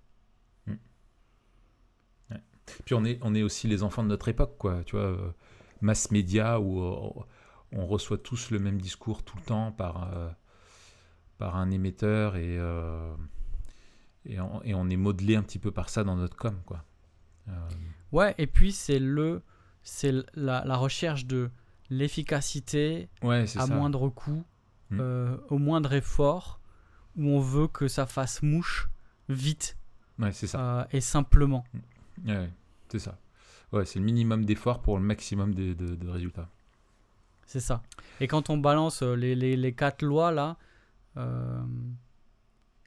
[2.85, 4.83] Puis on est, on est aussi les enfants de notre époque, quoi.
[4.85, 5.35] Tu vois,
[5.81, 6.79] mass média où
[7.73, 10.09] on reçoit tous le même discours tout le temps par,
[11.37, 12.57] par un émetteur et,
[14.25, 16.83] et, on, et on est modelé un petit peu par ça dans notre com, quoi.
[17.49, 17.51] Euh,
[18.11, 19.41] Ouais, et puis c'est le,
[19.81, 21.49] c'est la, la recherche de
[21.89, 23.67] l'efficacité ouais, à ça.
[23.67, 24.43] moindre coût,
[24.89, 24.97] Mm.
[24.99, 26.59] euh, au moindre effort,
[27.15, 28.89] où on veut que ça fasse mouche
[29.29, 29.77] vite
[30.19, 30.59] Ouais, c'est ça.
[30.81, 31.63] euh, et simplement.
[32.25, 32.49] Ouais, ouais,
[32.89, 33.17] c'est ça.
[33.71, 36.47] Ouais, c'est le minimum d'effort pour le maximum de, de- de résultats.
[37.47, 37.81] C'est ça.
[38.19, 40.57] Et quand on balance les, les, les quatre lois là,
[41.17, 41.63] euh,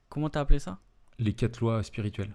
[0.09, 0.79] comment t'as appelé ça?
[1.19, 2.35] Les quatre lois spirituelles.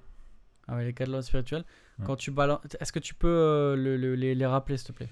[0.68, 1.66] Ah ouais, les quatre lois spirituelles.
[2.00, 2.06] Ouais.
[2.06, 4.92] Quand tu balances, est-ce que tu peux euh, le- le- les, les rappeler s'il te
[4.94, 5.10] plaît?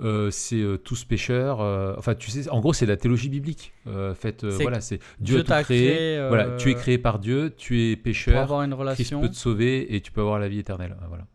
[0.00, 1.60] Euh, c'est euh, tous pécheurs.
[1.60, 3.72] euh, enfin, tu sais, en gros, c'est la théologie biblique.
[3.88, 5.92] Euh, faite, euh, voilà, c'est Dieu, a tout créé.
[5.92, 8.40] créé, Voilà, tu es créé par Dieu, tu es pécheur.
[8.40, 9.20] avoir une Christ relation.
[9.20, 10.96] peut te sauver et tu peux avoir la vie éternelle.
[11.08, 11.26] Voilà.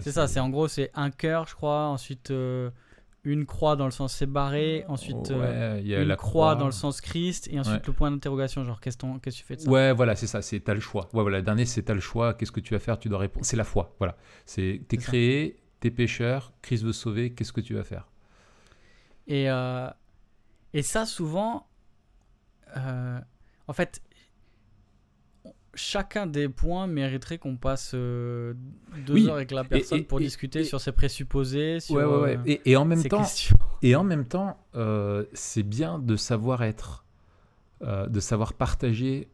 [0.00, 2.32] C'est ça, c'est en gros c'est un cœur, je crois, ensuite
[3.24, 6.54] une croix dans le sens séparé, ensuite euh, Ouais, il y a une la croix,
[6.56, 7.86] dans le sens Christ, et ensuite Ouais.
[7.86, 9.70] le point d'interrogation, genre qu'est-ce que tu fais de ça?
[9.70, 10.42] Ouais, voilà, c'est ça.
[10.42, 11.08] C'est t'as le choix.
[11.14, 11.38] Ouais, voilà.
[11.38, 12.34] Le dernier, c'est t'as le choix.
[12.34, 13.46] Qu'est-ce que tu vas faire Tu dois répondre.
[13.46, 13.94] C'est la foi.
[13.98, 14.16] Voilà.
[14.44, 16.52] C'est t'es créé, t'es pécheur.
[16.62, 17.32] Christ veut sauver.
[17.32, 18.08] Qu'est-ce que tu vas faire?
[19.26, 19.88] Et, euh,
[20.74, 21.66] et ça, souvent,
[22.76, 23.18] euh,
[23.68, 24.02] en fait,
[25.74, 28.54] chacun des points mériterait qu'on passe euh,
[29.06, 32.04] deux Oui, heures avec la personne et- pour et- discuter sur ses présupposés, sur Ouais,
[32.04, 32.38] ouais, ouais.
[32.52, 33.56] euh, Et, en même temps, questions.
[33.82, 37.04] et en même temps, euh, c'est bien de savoir être,
[37.82, 39.28] euh, de savoir partager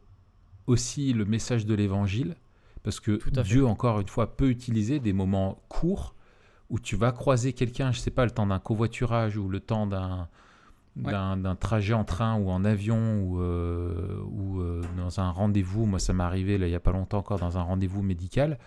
[0.67, 2.35] aussi le message de l'évangile,
[2.83, 3.41] parce que fait.
[3.43, 6.15] Dieu, encore une fois, peut utiliser des moments courts
[6.69, 9.87] où tu vas croiser quelqu'un, je sais pas, le temps d'un covoiturage ou le temps
[9.87, 10.29] d'un.
[10.95, 15.85] D'un trajet en train ou en avion ou, euh, ou euh, dans un rendez-vous.
[15.85, 18.57] Moi, ça m'est arrivé là, il y a pas longtemps encore dans un rendez-vous médical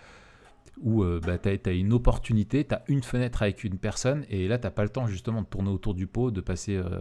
[0.81, 4.47] où euh, bah, tu as, une opportunité, tu as une fenêtre avec une personne et
[4.47, 6.99] là, tu pas le temps justement de tourner autour du pot, de passer euh,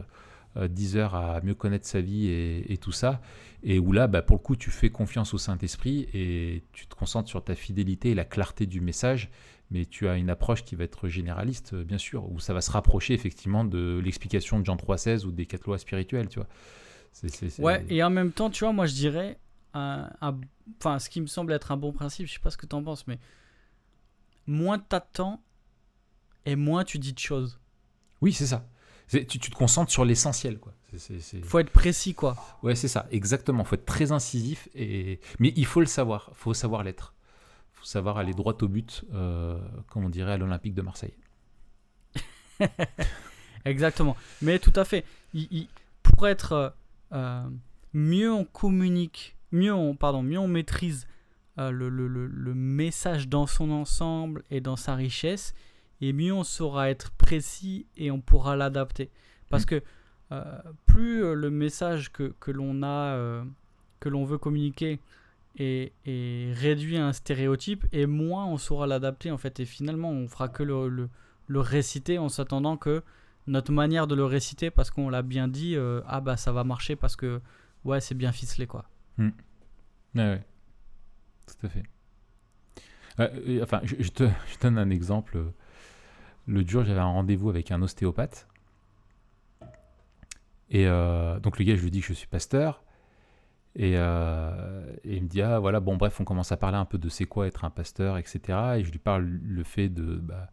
[0.56, 3.20] euh, 10 heures à mieux connaître sa vie et, et tout ça.
[3.62, 6.94] Et où là, bah, pour le coup, tu fais confiance au Saint-Esprit et tu te
[6.94, 9.30] concentres sur ta fidélité et la clarté du message.
[9.70, 12.60] Mais tu as une approche qui va être généraliste, euh, bien sûr, où ça va
[12.60, 16.48] se rapprocher effectivement de l'explication de Jean 3,16 ou des quatre lois spirituelles, tu vois.
[17.64, 19.38] Ouais, et en même temps, tu vois, moi je dirais,
[19.72, 20.38] un- un-
[20.80, 22.74] enfin, ce qui me semble être un bon principe, je sais pas ce que tu
[22.76, 23.18] en penses, mais
[24.46, 25.42] moins t'attends
[26.46, 27.58] et moins tu dis de choses.
[28.20, 28.66] Oui, c'est ça.
[29.08, 30.72] Tu, tu te concentres sur l'essentiel, quoi.
[30.96, 32.36] C'est- Faut être précis, quoi.
[32.62, 33.64] Ouais, c'est ça, exactement.
[33.64, 35.20] faut être très incisif, et...
[35.40, 37.14] mais il faut le savoir, il faut savoir l'être.
[37.84, 39.60] Faut savoir aller droit au but, euh,
[39.90, 41.12] comme on dirait à l'Olympique de Marseille.
[43.66, 44.16] Exactement.
[44.40, 45.04] Mais tout à fait.
[45.34, 45.68] Il- il-
[46.02, 46.70] pour être euh,
[47.12, 47.42] euh,
[47.92, 51.06] mieux on communique, mieux on, pardon, mieux on maîtrise
[51.58, 55.54] euh, le, le- le- le message dans son ensemble et dans sa richesse,
[56.00, 59.10] et mieux on saura être précis et on pourra l'adapter.
[59.50, 59.66] Parce Mm.
[59.66, 59.82] que
[60.86, 63.44] plus le message que, que l'on a,
[64.00, 64.98] que l'on veut communiquer
[65.56, 65.92] est
[66.54, 69.60] réduit à un stéréotype, et moins on saura l'adapter en fait.
[69.60, 73.02] Et finalement, on fera que le, le- réciter en s'attendant que
[73.46, 76.64] notre manière de le réciter, parce qu'on l'a bien dit, euh, ah bah ça va
[76.64, 77.40] marcher parce que
[77.84, 78.86] ouais, c'est bien ficelé quoi.
[79.18, 79.32] Ouais,
[80.14, 80.44] ouais.
[81.46, 81.82] Tout à fait.
[83.20, 84.28] Euh, enfin, je, je te
[84.62, 85.44] donne un exemple.
[86.46, 88.46] Le jour, j'avais un rendez-vous avec un ostéopathe.
[90.70, 92.83] Et euh, donc, le gars, je lui dis que je suis pasteur.
[93.76, 96.84] Et, euh, et il me dit, ah voilà, bon, bref, on commence à parler un
[96.84, 98.40] peu de c'est quoi être un pasteur, etc.
[98.76, 100.48] Et je lui parle le fait de, bah,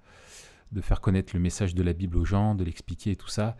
[0.72, 3.56] de faire connaître le message de la Bible aux gens, de l'expliquer et tout ça.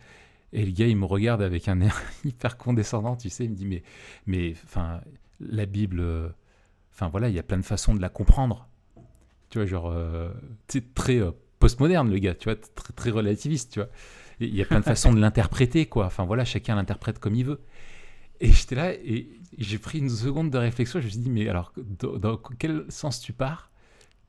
[0.52, 3.56] Et le gars, il me regarde avec un air hyper condescendant, tu sais, il me
[3.56, 3.82] dit, mais,
[4.26, 5.00] mais, enfin,
[5.40, 6.28] la Bible, euh,
[6.92, 8.68] enfin voilà, il y a plein de façons de la comprendre.
[9.48, 10.30] Tu vois, genre, euh,
[10.66, 13.88] tu sais, très euh, postmoderne, le gars, tu vois, très, très relativiste, tu vois.
[14.40, 16.06] Il y a plein de façons de l'interpréter, quoi.
[16.06, 17.60] Enfin voilà, chacun l'interprète comme il veut.
[18.42, 20.98] Et j'étais là et j'ai pris une seconde de réflexion.
[20.98, 23.70] Je me suis dit, mais alors, dans, quel sens tu pars?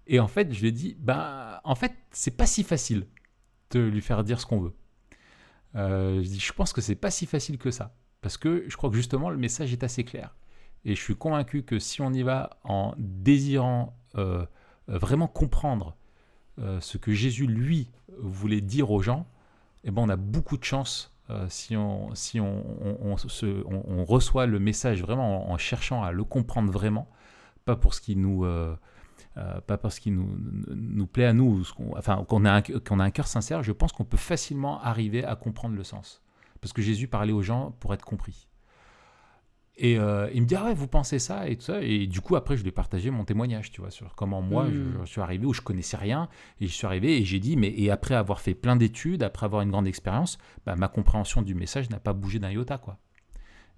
[0.06, 3.08] Et en fait, je lui ai dit, ben, en fait, c'est pas si facile
[3.72, 4.76] de lui faire dire ce qu'on veut.
[5.76, 7.96] Euh, je dis, je pense que c'est pas si facile que ça.
[8.22, 10.36] Parce que je crois que justement, le message est assez clair.
[10.86, 14.46] Et je suis convaincu que si on y va en désirant euh,
[14.88, 15.98] vraiment comprendre
[16.60, 17.90] euh, ce que Jésus, lui,
[18.20, 19.26] voulait dire aux gens,
[19.84, 22.64] eh ben, on a beaucoup de chance euh, si, on, si on,
[23.02, 27.08] on- se- on- reçoit le message vraiment en, cherchant à le comprendre vraiment,
[27.66, 28.76] pas pour ce qui nous, euh,
[29.38, 30.30] euh, pas parce qu'il nous,
[30.76, 32.62] nous plaît à nous, qu'on- enfin qu'on a,
[33.00, 36.22] a un cœur sincère, je pense qu'on peut facilement arriver à comprendre le sens.
[36.62, 38.48] Parce que Jésus parlait aux gens pour être compris.
[39.76, 41.82] Et euh, il me dit, ah ouais, vous pensez ça et tout ça.
[41.82, 44.66] Et du coup, après, je lui ai partagé mon témoignage, tu vois, sur comment moi,
[44.66, 44.72] Mm.
[44.74, 46.30] je, je suis arrivé où je connaissais rien.
[46.62, 49.46] Et je suis arrivé et j'ai dit, mais et après avoir fait plein d'études, après
[49.48, 53.00] avoir une grande expérience, bah, ma compréhension du message n'a pas bougé d'un iota, quoi.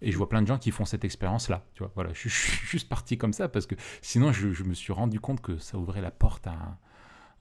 [0.02, 1.92] Et je vois plein de gens qui font cette expérience-là, tu vois.
[1.96, 5.22] Voilà, je, suis- juste parti comme ça parce que sinon, je, je me suis rendu
[5.22, 6.78] compte que ça ouvrait la porte à un,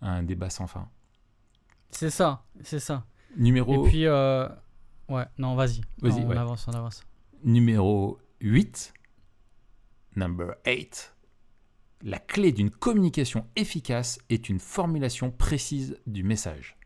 [0.01, 0.89] à un débat sans fin.
[1.91, 3.05] C'est ça, c'est ça.
[3.37, 4.49] Numéro, Et puis, euh,
[5.09, 5.81] ouais, non, vas-y.
[6.01, 7.05] Vas-y, on avance, on avance.
[7.43, 8.93] numéro 8,
[10.17, 11.15] number 8.
[12.03, 16.77] La clé d'une communication efficace est une formulation précise du message.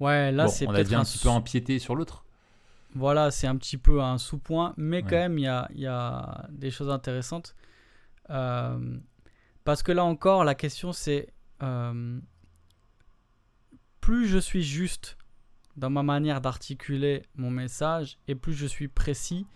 [0.00, 2.24] Ouais, là, Bon, c'est on a peut-être déjà un un petit peu empiété sur l'autre.
[2.94, 5.86] Voilà, c'est un petit peu un sous-point, mais quand même, il y a, il y
[5.86, 7.54] a des choses intéressantes.
[8.30, 8.98] Euh,
[9.64, 11.28] parce que là encore, la question c'est
[11.62, 12.18] euh,
[14.00, 15.18] plus je suis juste
[15.76, 19.46] dans ma manière d'articuler mon message, et plus je suis précis,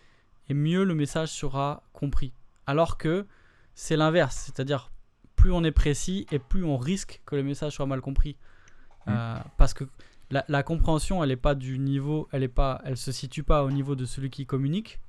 [0.51, 2.33] et mieux le message sera compris.
[2.67, 3.27] Alors que
[3.75, 4.91] c'est l'inverse, c'est-à-dire
[5.37, 8.37] plus on est précis, et plus on risque que le message soit mal compris.
[9.07, 9.11] Mm.
[9.11, 9.85] Euh, parce que
[10.31, 13.65] la, la compréhension, elle est pas du niveau, elle est pas, elle se situe pas
[13.65, 15.01] au niveau de celui qui communique,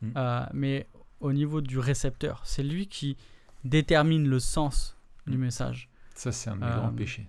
[0.00, 0.10] Mm.
[0.16, 0.86] euh, mais
[1.20, 2.40] au niveau du récepteur.
[2.44, 3.16] C'est lui qui
[3.64, 5.40] détermine le sens du Mm.
[5.40, 5.88] message.
[6.14, 7.28] Ça, c'est un mes Euh, péchés.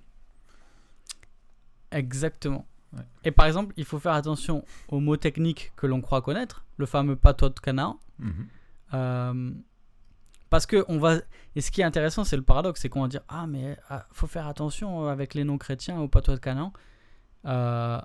[1.92, 2.66] Exactement.
[2.94, 3.04] Ouais.
[3.24, 6.86] Et par exemple, il faut faire attention aux mots techniques que l'on croit connaître, le
[6.88, 7.98] fameux patois de canard.
[8.18, 8.48] Mhm.
[8.96, 9.52] Euh,
[10.50, 11.18] parce que on va.
[11.56, 14.08] Et ce qui est intéressant, c'est le paradoxe, c'est qu'on va dire ah mais ah,
[14.12, 16.74] faut faire attention avec les non-chrétiens au patois de Canaan.
[17.46, 18.00] Euh,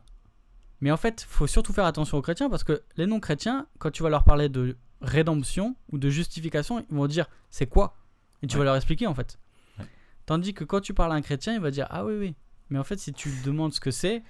[0.81, 4.03] mais en fait, faut surtout faire attention aux chrétiens parce que les non-chrétiens, quand tu
[4.03, 7.97] vas leur parler de rédemption ou de justification, ils vont dire c'est quoi?
[8.43, 8.59] Et tu Ouais.
[8.59, 9.39] vas leur expliquer en fait.
[9.79, 9.87] Ouais.
[10.27, 12.35] Tandis que quand tu parles à un chrétien, il va dire ah oui, oui.
[12.69, 14.23] Mais en fait, si tu demandes ce que c'est,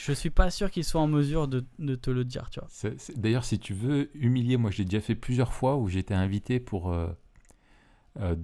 [0.00, 1.60] je suis pas sûr qu'il soit en mesure de,
[1.94, 2.92] te le dire, tu vois.
[3.16, 6.58] D'ailleurs, si tu veux humilier, moi je l'ai déjà fait plusieurs fois où j'étais invité
[6.58, 7.08] pour euh,
[8.18, 8.34] euh,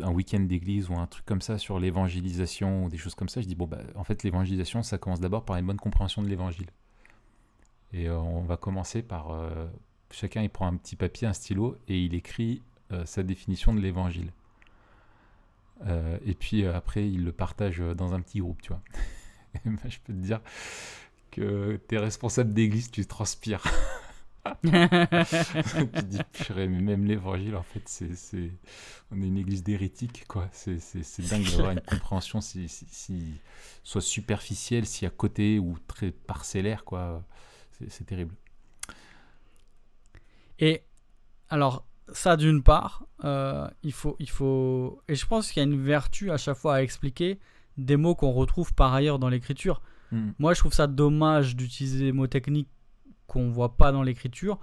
[0.00, 3.40] un week-end d'église ou un truc comme ça sur l'évangélisation ou des choses comme ça.
[3.40, 6.28] Je dis, bon, bah, en fait, l'évangélisation, ça commence d'abord par une bonne compréhension de
[6.28, 6.68] l'évangile.
[7.92, 9.36] Et euh, on va commencer par.
[10.12, 12.62] chacun, il prend un petit papier, un stylo, et il écrit
[13.04, 14.30] sa définition de l'évangile.
[16.24, 18.82] Et puis après, il le partage dans un petit groupe, tu vois.
[19.64, 20.40] Et moi, je peux te dire
[21.30, 23.62] que tu es responsable d'église, tu transpires.
[24.64, 24.70] tu
[26.04, 28.04] dis, purée, mais même l'évangile, en fait,
[29.10, 30.24] on est une église d'hérétiques.
[30.52, 30.78] C'est,
[31.28, 33.40] dingue d'avoir une compréhension si,
[33.84, 36.84] soit superficielle, si à côté ou très parcellaire,
[37.88, 38.34] c'est terrible.
[40.58, 40.82] Et
[41.48, 45.02] alors, ça d'une part, euh, il, faut, il faut.
[45.08, 47.38] Et je pense qu'il y a une vertu à chaque fois à expliquer
[47.78, 49.80] des mots qu'on retrouve par ailleurs dans l'écriture.
[50.10, 50.30] Hmm.
[50.38, 52.68] Moi, je trouve ça dommage d'utiliser des mots techniques
[53.26, 54.58] qu'on voit pas dans l'écriture,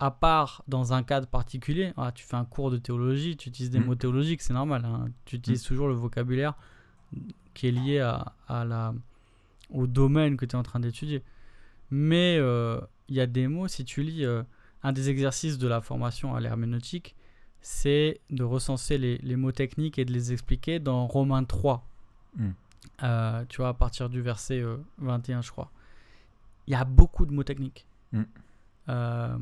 [0.00, 1.92] à part dans un cadre particulier.
[1.96, 3.84] Ah, tu fais un cours de théologie, tu utilises des Mm.
[3.84, 4.84] mots théologiques, c'est normal.
[4.84, 5.06] hein.
[5.26, 6.54] Tu utilises toujours le vocabulaire
[7.52, 8.94] qui est lié à, à la,
[9.70, 11.22] au domaine que tu es en train d'étudier.
[11.90, 14.42] Mais euh, il y a des mots, si tu lis euh,
[14.82, 17.14] un des exercices de la formation à l'herméneutique,
[17.60, 21.86] c'est de recenser les, les mots techniques et de les expliquer dans Romains 3.
[22.36, 22.50] Mm.
[23.02, 25.70] Euh, tu vois, à partir du verset euh, 21, je crois.
[26.66, 27.86] Il y a beaucoup de mots techniques.
[28.12, 28.22] Mm.
[28.88, 29.36] Euh,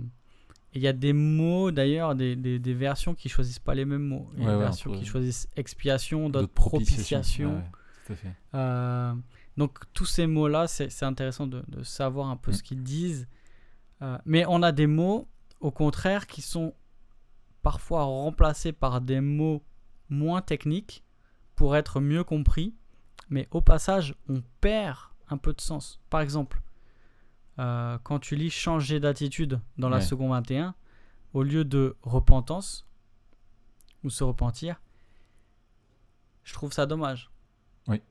[0.75, 3.85] et il y a des mots, d'ailleurs, des, des, des versions qui choisissent pas les
[3.85, 4.29] mêmes mots.
[4.37, 7.63] Il y a Ouais, des ouais, versions qui choisissent expiation, d'autres propitiation.
[8.11, 8.17] Ouais.
[8.55, 9.15] Euh,
[9.57, 12.55] donc tous ces mots-là, c'est intéressant de, de savoir un peu Mm.
[12.55, 13.29] ce qu'ils disent.
[14.27, 15.29] Mais on a des mots,
[15.61, 16.75] au contraire, qui sont
[17.63, 19.63] parfois remplacés par des mots
[20.09, 21.05] moins techniques
[21.55, 22.75] pour être mieux compris.
[23.33, 24.99] Mais au passage, on perd
[25.31, 26.01] un peu de sens.
[26.11, 26.61] Par exemple,
[27.59, 30.03] euh, quand tu lis changer d'attitude dans la Ouais.
[30.03, 30.75] seconde 21,
[31.33, 32.87] au lieu de repentance
[34.05, 34.83] ou se repentir,
[36.45, 37.31] je trouve ça dommage.
[37.89, 38.03] Oui.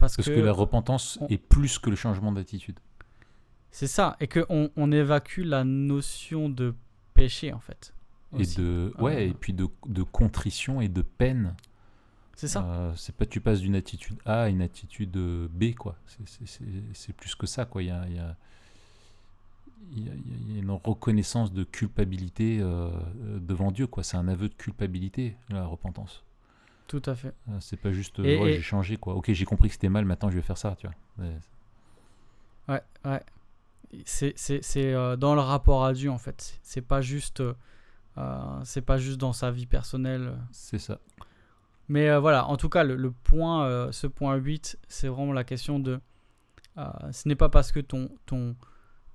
[0.00, 2.80] Parce, Parce que, que la repentance on- est plus que le changement d'attitude.
[3.70, 6.74] c'est ça, et qu'on on évacue la notion de
[7.14, 7.94] péché en fait.
[8.38, 11.54] Et de, ouais, Euh, et puis de, de contrition et de peine.
[12.36, 12.64] C'est ça.
[12.64, 15.96] Euh, c'est pas tu passes d'une attitude A à une attitude euh, B, quoi.
[16.94, 17.82] C'est- plus que ça, quoi.
[17.82, 18.36] Il y a, y a-
[19.92, 22.90] y a- il y a une reconnaissance de culpabilité euh,
[23.40, 24.02] devant Dieu, quoi.
[24.02, 26.22] C'est un aveu de culpabilité, la repentance.
[26.88, 27.32] Tout à fait.
[27.60, 29.14] C'est pas juste, ouais, et- j'ai changé, quoi.
[29.14, 31.26] Ok, j'ai compris que c'était mal, maintenant je vais faire ça, tu vois.
[32.68, 33.22] Ouais, Ouais.
[34.04, 34.34] C'est,
[34.76, 36.58] euh, dans le rapport à Dieu en fait.
[36.62, 37.42] C'est- pas juste,
[38.64, 40.36] c'est pas juste dans sa vie personnelle.
[40.52, 40.98] C'est ça.
[41.88, 45.32] Mais euh, voilà, en tout cas, le, le point, euh, ce point 8, c'est vraiment
[45.32, 46.00] la question de.
[46.78, 48.56] euh, ce n'est pas parce que ton, ton,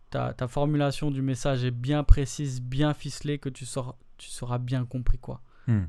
[0.09, 4.57] ta, ta formulation du message est bien précise, bien ficelée, que tu, sors, tu seras
[4.57, 5.17] bien compris.
[5.17, 5.41] quoi.
[5.67, 5.83] Hmm.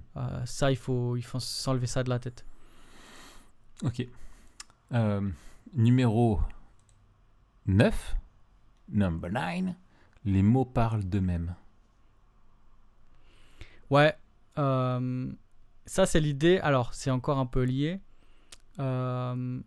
[0.44, 2.44] Ça, il faut, il faut s'enlever ça de la tête.
[3.82, 4.06] Ok.
[5.74, 6.40] Numéro
[7.66, 8.16] 9.
[8.90, 9.74] Number 9.
[10.24, 11.54] Les mots parlent d'eux-mêmes.
[13.90, 14.14] Ouais,
[14.58, 15.32] euh,
[15.86, 16.58] ça c'est l'idée.
[16.58, 18.00] Alors, c'est encore un peu lié.
[18.78, 19.60] Euh,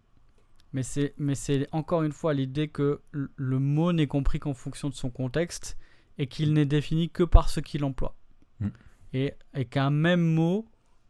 [0.73, 4.89] mais c'est mais c'est encore une fois l'idée que le mot n'est compris qu'en fonction
[4.89, 5.77] de son contexte
[6.17, 8.15] et qu'il n'est défini que par ce qu'il emploie.
[8.59, 8.67] Mm.
[9.13, 10.65] Et, et qu'un même mot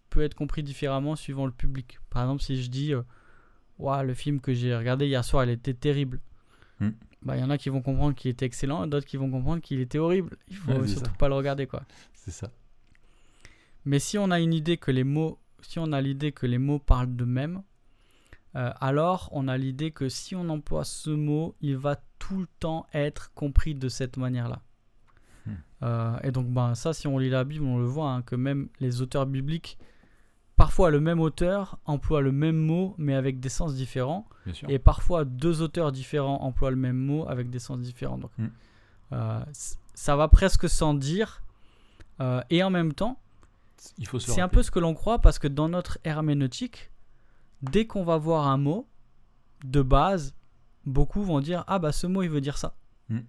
[0.09, 1.99] peut être compris différemment suivant le public.
[2.09, 3.01] Par exemple, si je dis euh,
[4.03, 6.19] le film que j'ai regardé hier soir, il était terrible.
[6.79, 6.89] Mm.
[7.23, 9.31] Bah, il y en a qui vont comprendre qu'il était excellent et d'autres qui vont
[9.31, 10.37] comprendre qu'il était horrible.
[10.47, 11.15] Il faut Ouais, surtout ça.
[11.17, 11.83] pas le regarder quoi.
[12.13, 12.51] C'est ça.
[13.85, 16.57] Mais si on a une idée que les mots, si on a l'idée que les
[16.57, 17.61] mots parlent d'eux-mêmes,
[18.55, 22.47] euh, alors on a l'idée que si on emploie ce mot, il va tout le
[22.59, 24.61] temps être compris de cette manière-là.
[25.45, 25.51] Hmm.
[25.83, 28.35] Euh, et donc, ben, ça, si on lit la Bible, on le voit, hein, que
[28.35, 29.77] même les auteurs bibliques,
[30.55, 34.27] parfois le même auteur emploie le même mot, mais avec des sens différents.
[34.69, 38.17] Et parfois, deux auteurs différents emploient le même mot avec des sens différents.
[38.17, 38.47] Donc, Mm.
[39.11, 39.43] euh,
[39.93, 41.43] ça va presque sans dire.
[42.49, 43.19] Et en même temps,
[43.97, 46.91] Il faut se c'est un peu ce que l'on croit parce que dans notre herméneutique,
[47.61, 48.87] dès qu'on va voir un mot,
[49.63, 50.35] de base,
[50.85, 52.75] beaucoup vont dire Ah, bah ce mot, il veut dire ça.
[53.09, 53.19] Mm.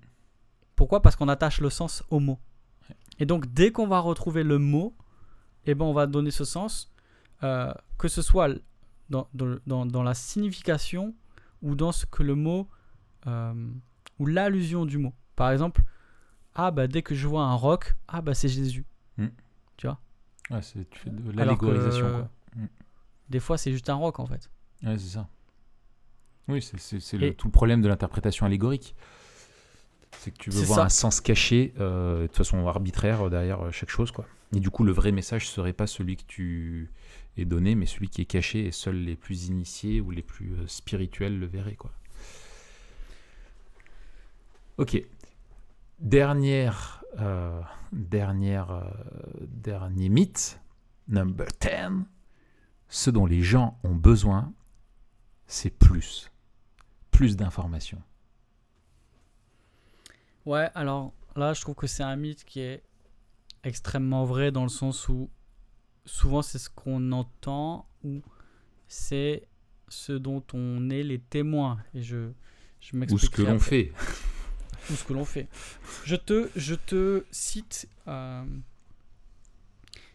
[0.75, 1.01] Pourquoi?
[1.03, 2.39] Parce qu'on attache le sens au mot.
[2.89, 2.97] Ouais.
[3.19, 4.95] Et donc, dès qu'on va retrouver le mot,
[5.65, 6.93] eh ben, on va donner ce sens,
[7.43, 8.49] euh, que ce soit
[9.09, 11.15] dans, dans- dans- la signification
[11.63, 12.69] ou dans ce que le mot,
[13.27, 13.71] euh,
[14.19, 15.15] ou l'allusion du mot.
[15.35, 15.83] Par exemple,
[16.55, 18.85] ah bah dès que je vois un roc, ah bah c'est Jésus.
[20.51, 22.11] Ouais, c'est- tu fais de Alors que- l'allégorisation.
[22.11, 22.31] quoi.
[23.29, 24.49] Des fois, c'est juste un roc en fait.
[24.85, 25.29] Ouais, c'est ça.
[26.49, 28.95] Oui, c'est c'est- le- tout le problème de l'interprétation allégorique.
[30.19, 30.85] C'est que tu veux voir ça.
[30.85, 34.13] un sens caché, euh, de façon arbitraire, euh, derrière euh, chaque chose.
[34.13, 34.27] Quoi.
[34.55, 36.91] Et du coup, le vrai message serait pas celui que tu
[37.37, 40.55] es donné, mais celui qui est caché, et seuls les plus initiés ou les plus
[40.69, 41.75] spirituels le verraient.
[41.75, 41.91] Quoi.
[44.79, 45.03] Ok.
[45.99, 47.61] Dernière, euh,
[47.93, 48.85] dernière, euh,
[49.49, 50.61] dernier mythe,
[51.09, 52.05] number 10.
[52.89, 54.53] Ce dont les gens ont besoin,
[55.47, 56.31] c'est plus.
[57.11, 58.03] Plus d'informations.
[60.45, 62.83] Ouais, alors là, je trouve que c'est un mythe qui est
[63.65, 65.31] extrêmement vrai dans le sens où
[66.05, 68.23] souvent c'est ce qu'on entend ou
[68.87, 69.49] c'est
[69.89, 71.79] ce dont on est les témoins.
[71.95, 72.31] Et je,
[72.81, 73.93] je Ou ce que l'on fait.
[74.91, 75.49] Ou ce que l'on fait.
[76.05, 78.45] Je te, je te cite euh,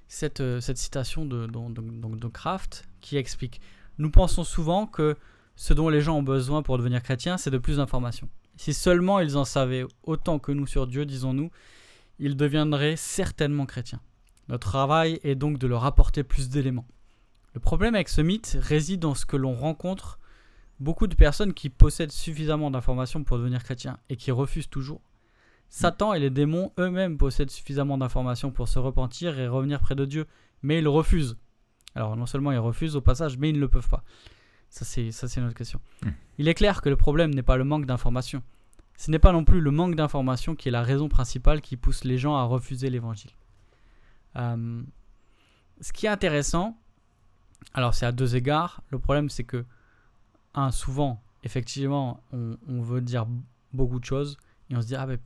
[0.08, 3.62] cette, euh, cette citation de, de, de Kraft qui explique
[3.98, 5.18] Nous pensons souvent que
[5.56, 8.30] ce dont les gens ont besoin pour devenir chrétiens, c'est de plus d'informations.
[8.58, 11.52] Si seulement ils en savaient autant que nous sur Dieu, disons-nous,
[12.20, 14.02] ils deviendraient certainement chrétiens.
[14.48, 16.88] Notre travail est donc de leur apporter plus d'éléments.
[17.54, 20.20] Le problème avec ce mythe réside dans ce que l'on rencontre
[20.82, 25.02] beaucoup de personnes qui possèdent suffisamment d'informations pour devenir chrétiens et qui refusent toujours.
[25.70, 30.06] Satan et les démons eux-mêmes possèdent suffisamment d'informations pour se repentir et revenir près de
[30.06, 30.28] Dieu,
[30.64, 31.38] mais ils refusent.
[31.96, 34.04] Alors non seulement ils refusent au passage, mais ils ne le peuvent pas.
[34.70, 35.80] Ça c'est ça c'est une autre question.
[36.04, 36.10] Hmm.
[36.40, 38.42] Il est clair que le problème n'est pas le manque d'informations.
[38.98, 42.04] Ce n'est pas non plus le manque d'informations qui est la raison principale qui pousse
[42.04, 43.32] les gens à refuser l'évangile.
[44.36, 44.82] Euh,
[45.80, 46.78] ce qui est intéressant,
[47.74, 48.82] alors c'est à deux égards.
[48.90, 49.64] Le problème c'est que
[50.54, 53.26] un, souvent, effectivement, on, veut dire
[53.74, 54.38] beaucoup de choses
[54.70, 55.18] et on se dit, ah ben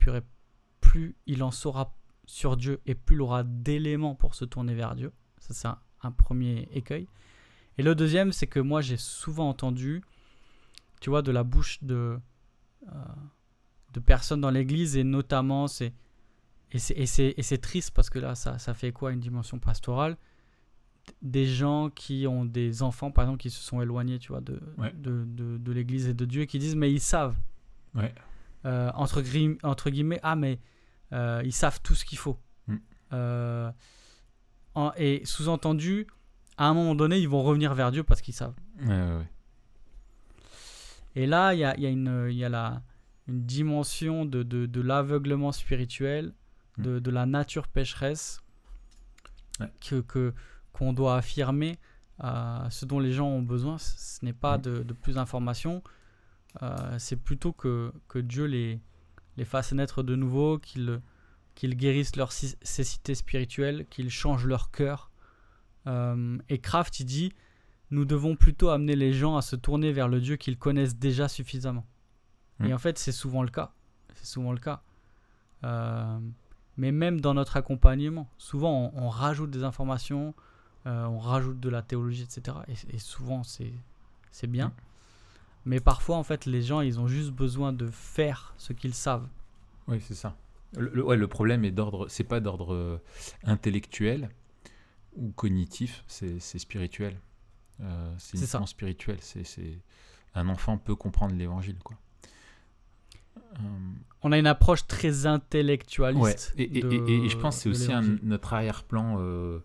[0.80, 1.94] plus il en saura
[2.26, 5.12] sur Dieu et plus il aura d'éléments pour se tourner vers Dieu.
[5.38, 7.08] Ça, c'est un, premier écueil.
[7.78, 10.02] Et le deuxième, c'est que moi, j'ai souvent entendu,
[11.00, 12.18] tu vois, de la bouche de,
[12.88, 12.92] euh,
[13.92, 15.92] de personnes dans l'église et notamment, c'est,
[16.70, 20.16] et c'est triste parce que là, ça, ça fait quoi une dimension pastorale?
[21.22, 24.60] Des gens qui ont des enfants, par exemple, qui se sont éloignés, tu vois, de,
[24.78, 24.92] Ouais.
[24.94, 27.36] de, de, de l'église et de Dieu, et qui disent, mais ils savent.
[27.94, 28.14] Ouais.
[28.64, 30.58] Euh, entre, guillemets, ah, mais
[31.12, 32.36] euh, ils savent tout ce qu'il faut.
[32.66, 32.76] Mm.
[33.12, 33.70] Euh,
[34.74, 36.06] en- et sous-entendu,
[36.56, 38.54] à un moment donné, ils vont revenir vers Dieu parce qu'ils savent.
[38.84, 39.24] Ouais.
[41.14, 42.82] Et là, il y a, y a une, y a la,
[43.28, 46.34] une dimension de, de, de l'aveuglement spirituel,
[46.78, 48.42] de, de la nature pécheresse,
[49.80, 50.34] que,
[50.76, 51.78] qu'on doit affirmer.
[52.24, 54.62] euh, ce dont les gens ont besoin, ce n'est pas Mm.
[54.62, 55.82] de, de plus d'informations,
[56.62, 58.80] euh, c'est plutôt que, que Dieu les,
[59.36, 61.00] les fasse naître de nouveau, qu'il,
[61.54, 65.10] qu'il guérisse leur ci- cécité spirituelle, qu'il change leur cœur.
[65.86, 67.32] Euh, et Kraft, il dit
[67.90, 71.28] nous devons plutôt amener les gens à se tourner vers le Dieu qu'ils connaissent déjà
[71.28, 71.84] suffisamment.
[72.60, 72.64] Mm.
[72.66, 73.72] Et en fait, c'est souvent le cas.
[74.14, 74.80] C'est souvent le cas.
[76.78, 80.34] Mais même dans notre accompagnement, souvent on, on rajoute des informations,
[80.86, 82.56] on rajoute de la théologie, etc.
[82.68, 83.72] Et, et souvent c'est
[84.46, 84.68] bien.
[84.68, 84.72] Mm.
[85.68, 89.26] Mais parfois, en fait, les gens, ils ont juste besoin de faire ce qu'ils savent.
[89.88, 90.36] Oui, c'est ça.
[90.76, 92.98] Le, le- ouais, le problème est d'ordre, c'est pas d'ordre euh,
[93.44, 94.30] intellectuel
[95.16, 97.18] ou cognitif, c'est c'est spirituel.
[97.80, 98.42] Euh, c'est ça.
[98.58, 99.16] uniquement spirituel.
[99.20, 99.78] C'est
[100.34, 101.96] un enfant peut comprendre l'évangile, quoi.
[103.36, 103.62] Euh,
[104.22, 106.54] On a une approche très intellectualiste.
[106.56, 109.16] Ouais, et, et- de- et- et je pense que c'est aussi un- notre arrière-plan.
[109.18, 109.60] euh, euh, euh,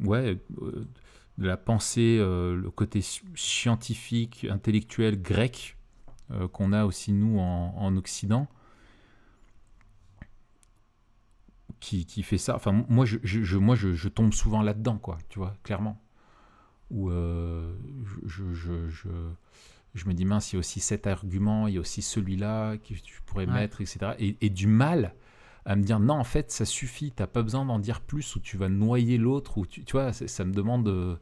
[0.00, 0.86] ouais, euh,
[1.38, 5.76] de la pensée, euh, le côté sci- scientifique, intellectuel grec
[6.30, 8.48] euh, qu'on a aussi nous en, en Occident.
[11.78, 12.56] Qui, qui fait ça.
[12.56, 16.00] Enfin, moi, je, moi je, je tombe souvent là-dedans, quoi, tu vois, clairement.
[16.90, 17.74] Où euh,
[18.24, 19.08] je, je, je,
[19.94, 22.78] je me dis, mince, il y a aussi cet argument, il y a aussi celui-là
[22.78, 23.52] que tu pourrais Ouais.
[23.52, 24.12] mettre, etc.
[24.18, 25.14] Et, et du mal
[25.66, 28.40] à me dire, non, en fait, ça suffit, t'as pas besoin d'en dire plus, ou
[28.40, 31.16] tu vas noyer l'autre, ou tu, tu vois, ça me demande euh,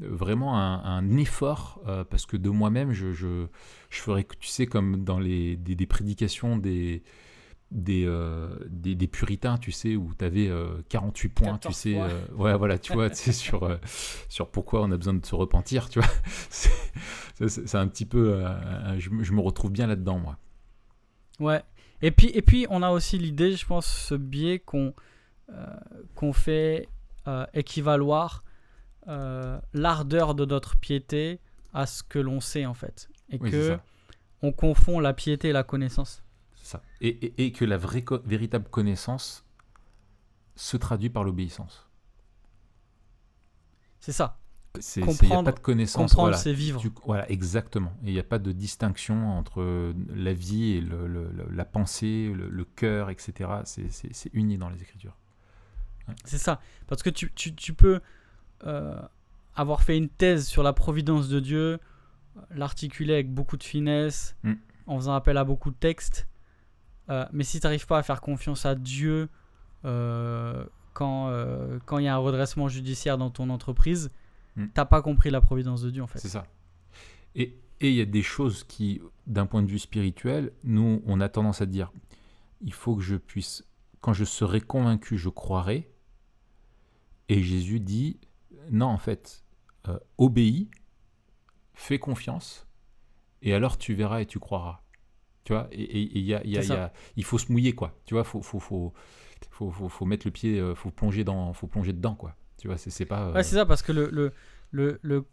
[0.00, 3.46] vraiment un, un effort, euh, parce que de moi-même, je, je,
[3.90, 7.02] je ferais, tu sais, comme dans les, des, des prédications des...
[7.70, 10.50] Des, euh, des, des puritains, tu sais, où tu avais
[10.90, 11.94] 48 points, tu 14 sais.
[11.96, 13.78] euh, ouais, voilà, tu vois, tu sais, sur, euh,
[14.28, 16.08] sur pourquoi on a besoin de se repentir, tu vois.
[16.50, 18.34] C'est- un petit peu.
[18.34, 20.36] euh, je, me- je me retrouve bien là-dedans, moi.
[21.40, 21.62] Ouais.
[22.02, 24.94] Et puis, et puis, on a aussi l'idée, je pense, ce biais qu'on
[25.50, 25.66] euh,
[26.14, 26.88] qu'on fait
[27.28, 28.42] euh, équivaloir
[29.08, 31.40] euh, l'ardeur de notre piété
[31.74, 33.08] à ce que l'on sait, en fait.
[33.30, 33.78] Et Oui, que
[34.42, 36.22] on confond la piété et la connaissance.
[36.56, 36.82] C'est ça.
[37.00, 39.44] Et, et- et que la vraie co- véritable connaissance
[40.56, 41.88] se traduit par l'obéissance.
[44.00, 44.38] C'est ça.
[44.80, 46.12] C'est- Il n'y a Comprendre- pas de connaissance.
[46.12, 46.36] Comprendre, voilà.
[46.38, 46.80] c'est vivre.
[46.80, 47.92] Tu- voilà, exactement.
[48.04, 51.06] Et il n'y a pas de distinction entre euh, la vie et le-
[51.52, 53.50] la pensée, le, le cœur, etc.
[53.64, 55.16] C'est- C'est c'est uni dans les Écritures.
[56.24, 56.60] C'est ça.
[56.88, 58.00] Parce que tu, tu- tu peux
[58.64, 59.00] euh,
[59.56, 61.78] avoir fait une thèse sur la providence de Dieu,
[62.54, 64.52] l'articuler avec beaucoup de finesse, Mm.
[64.86, 66.26] en faisant appel à beaucoup de textes.
[67.10, 69.28] euh, mais si tu n'arrives pas à faire confiance à Dieu
[69.84, 70.64] euh,
[70.94, 74.10] quand euh, quand il y a un redressement judiciaire dans ton entreprise,
[74.56, 74.66] Mm.
[74.74, 76.18] t'as pas compris la providence de Dieu en fait.
[76.18, 76.46] C'est ça.
[77.34, 81.20] Et et il y a des choses qui, d'un point de vue spirituel, nous, on
[81.20, 81.90] a tendance à dire,
[82.60, 83.64] il faut que je puisse,
[84.00, 85.90] quand je serai convaincu, je croirai.
[87.28, 88.20] Et Jésus dit,
[88.70, 89.42] non, en fait,
[89.88, 90.70] euh, obéis,
[91.74, 92.68] fais confiance,
[93.42, 94.82] et alors tu verras et tu croiras.
[95.44, 97.98] Tu vois, et et- y a, y a- y a- il faut se mouiller, quoi.
[98.04, 98.92] Tu vois, faut, faut, faut,
[99.50, 102.36] faut, mettre le pied, euh, faut plonger dans, faut plonger dedans, quoi.
[102.62, 103.22] Tu vois, c'est c'est pas.
[103.22, 104.32] euh, Ouais, c'est ça, parce que le, le,
[104.70, 105.26] le, le-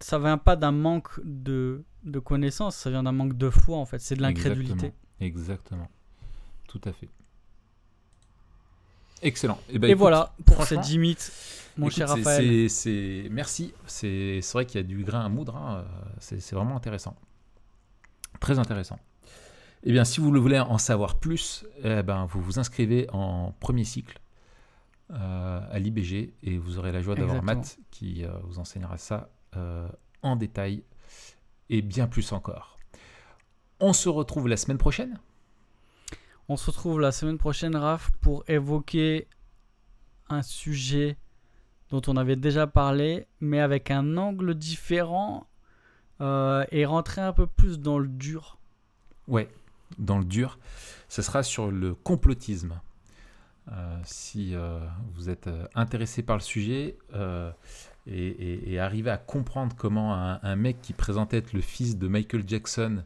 [0.00, 3.86] ça vient pas d'un manque de, de connaissances, ça vient d'un manque de foi en
[3.86, 4.92] fait, c'est de l'incrédulité.
[5.20, 5.86] Exactement.
[5.86, 5.88] Exactement.
[6.66, 7.08] Tout à fait.
[9.22, 9.60] Excellent.
[9.68, 11.32] Eh ben, Et écoute, voilà pour ces 10 mythes,
[11.76, 12.68] mon écoute, cher Raphaël.
[12.70, 13.72] c'est- Merci.
[13.86, 15.54] C'est vrai qu'il y a du grain à moudre.
[15.56, 17.14] hein, euh, C'est vraiment intéressant.
[18.40, 18.98] Très intéressant.
[19.84, 23.52] Eh bien, si vous le voulez en savoir plus, eh ben, vous vous inscrivez en
[23.60, 24.18] premier cycle
[25.12, 27.42] à l'IBG et vous aurez la joie d'avoir.
[27.42, 29.88] Matt qui euh, vous enseignera ça euh,
[30.22, 30.84] en détail
[31.68, 32.78] et bien plus encore.
[33.80, 35.18] On se retrouve la semaine prochaine.
[36.48, 39.28] On se retrouve la semaine prochaine, Raph, pour évoquer
[40.28, 41.16] un sujet
[41.90, 45.46] dont on avait déjà parlé, mais avec un angle différent
[46.20, 48.58] euh, et rentrer un peu plus dans le dur.
[49.28, 49.48] Ouais,
[49.98, 50.58] dans le dur.
[51.08, 52.80] Ce sera sur le complotisme.
[53.72, 54.80] Euh, si euh,
[55.14, 56.96] vous êtes euh, intéressé par le sujet
[58.06, 61.96] et, et, et arrivez à comprendre comment un, un mec qui présentait être le fils
[61.96, 63.04] de Michael Jackson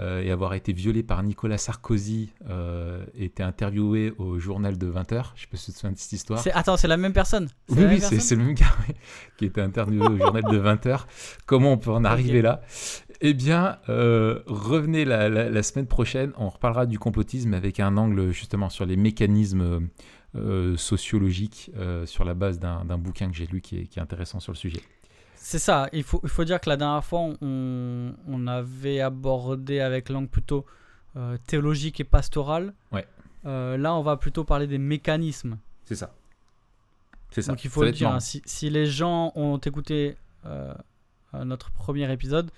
[0.00, 5.24] et avoir été violé par Nicolas Sarkozy euh, était interviewé au journal de 20h.
[5.34, 6.40] Je sais pas si tu te souviens de cette histoire.
[6.54, 8.94] Attends, c'est la même personne Oui, oui, c'est le même gars oui,
[9.36, 11.00] qui était interviewé au journal de 20h.
[11.46, 12.60] Comment on peut en arriver là?
[13.20, 17.96] Eh bien, euh, revenez la, la- la semaine prochaine, on reparlera du complotisme avec un
[17.96, 19.88] angle justement sur les mécanismes
[20.36, 24.02] euh, sociologiques euh, sur la base d'un bouquin que j'ai lu qui est, qui est
[24.02, 24.80] intéressant sur le sujet.
[25.34, 29.80] C'est ça, il faut, il faut dire que la dernière fois, on, on avait abordé
[29.80, 30.66] avec langue plutôt
[31.16, 32.74] euh, théologique et pastorale.
[32.92, 33.06] Ouais.
[33.46, 35.56] Euh, là, on va plutôt parler des mécanismes.
[35.84, 36.12] C'est ça.
[37.30, 37.52] C'est ça.
[37.52, 40.72] Donc il faut le dire, hein, si, si les gens ont écouté euh,
[41.44, 42.50] notre premier épisode,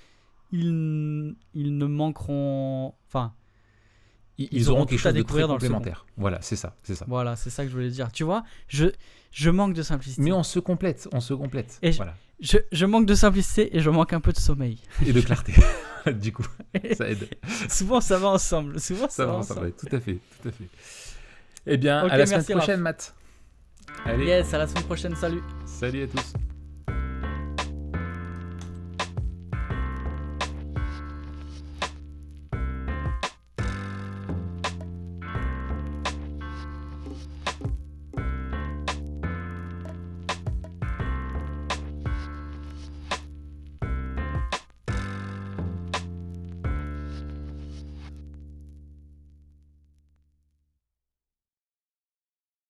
[0.52, 2.94] ils, ils ne manqueront...
[3.08, 3.32] Enfin,
[4.38, 6.06] ils ils auront auront quelque tout à chose de très découvrir dans le complémentaire.
[6.16, 7.04] Voilà, c'est ça, c'est ça.
[7.08, 8.10] voilà, c'est ça que je voulais dire.
[8.10, 8.86] Tu vois, je,
[9.32, 10.22] je manque de simplicité.
[10.22, 11.78] Mais on se complète, on se complète.
[11.82, 12.14] Et Voilà.
[12.40, 14.78] Je, je manque de simplicité et je manque un peu de sommeil.
[15.06, 15.52] Et de clarté.
[16.10, 16.46] du coup,
[16.96, 17.28] ça aide.
[17.68, 18.80] Souvent, ça va ensemble.
[18.80, 19.66] Souvent, ça, Ça va ensemble.
[19.66, 20.64] va, tout à fait, tout à fait.
[21.66, 22.56] Eh bien, Ok, à la semaine Raph.
[22.56, 23.14] prochaine, Matt.
[24.06, 25.14] Allez, Yes, à la semaine prochaine.
[25.16, 25.42] Salut.
[25.66, 26.32] salut à tous.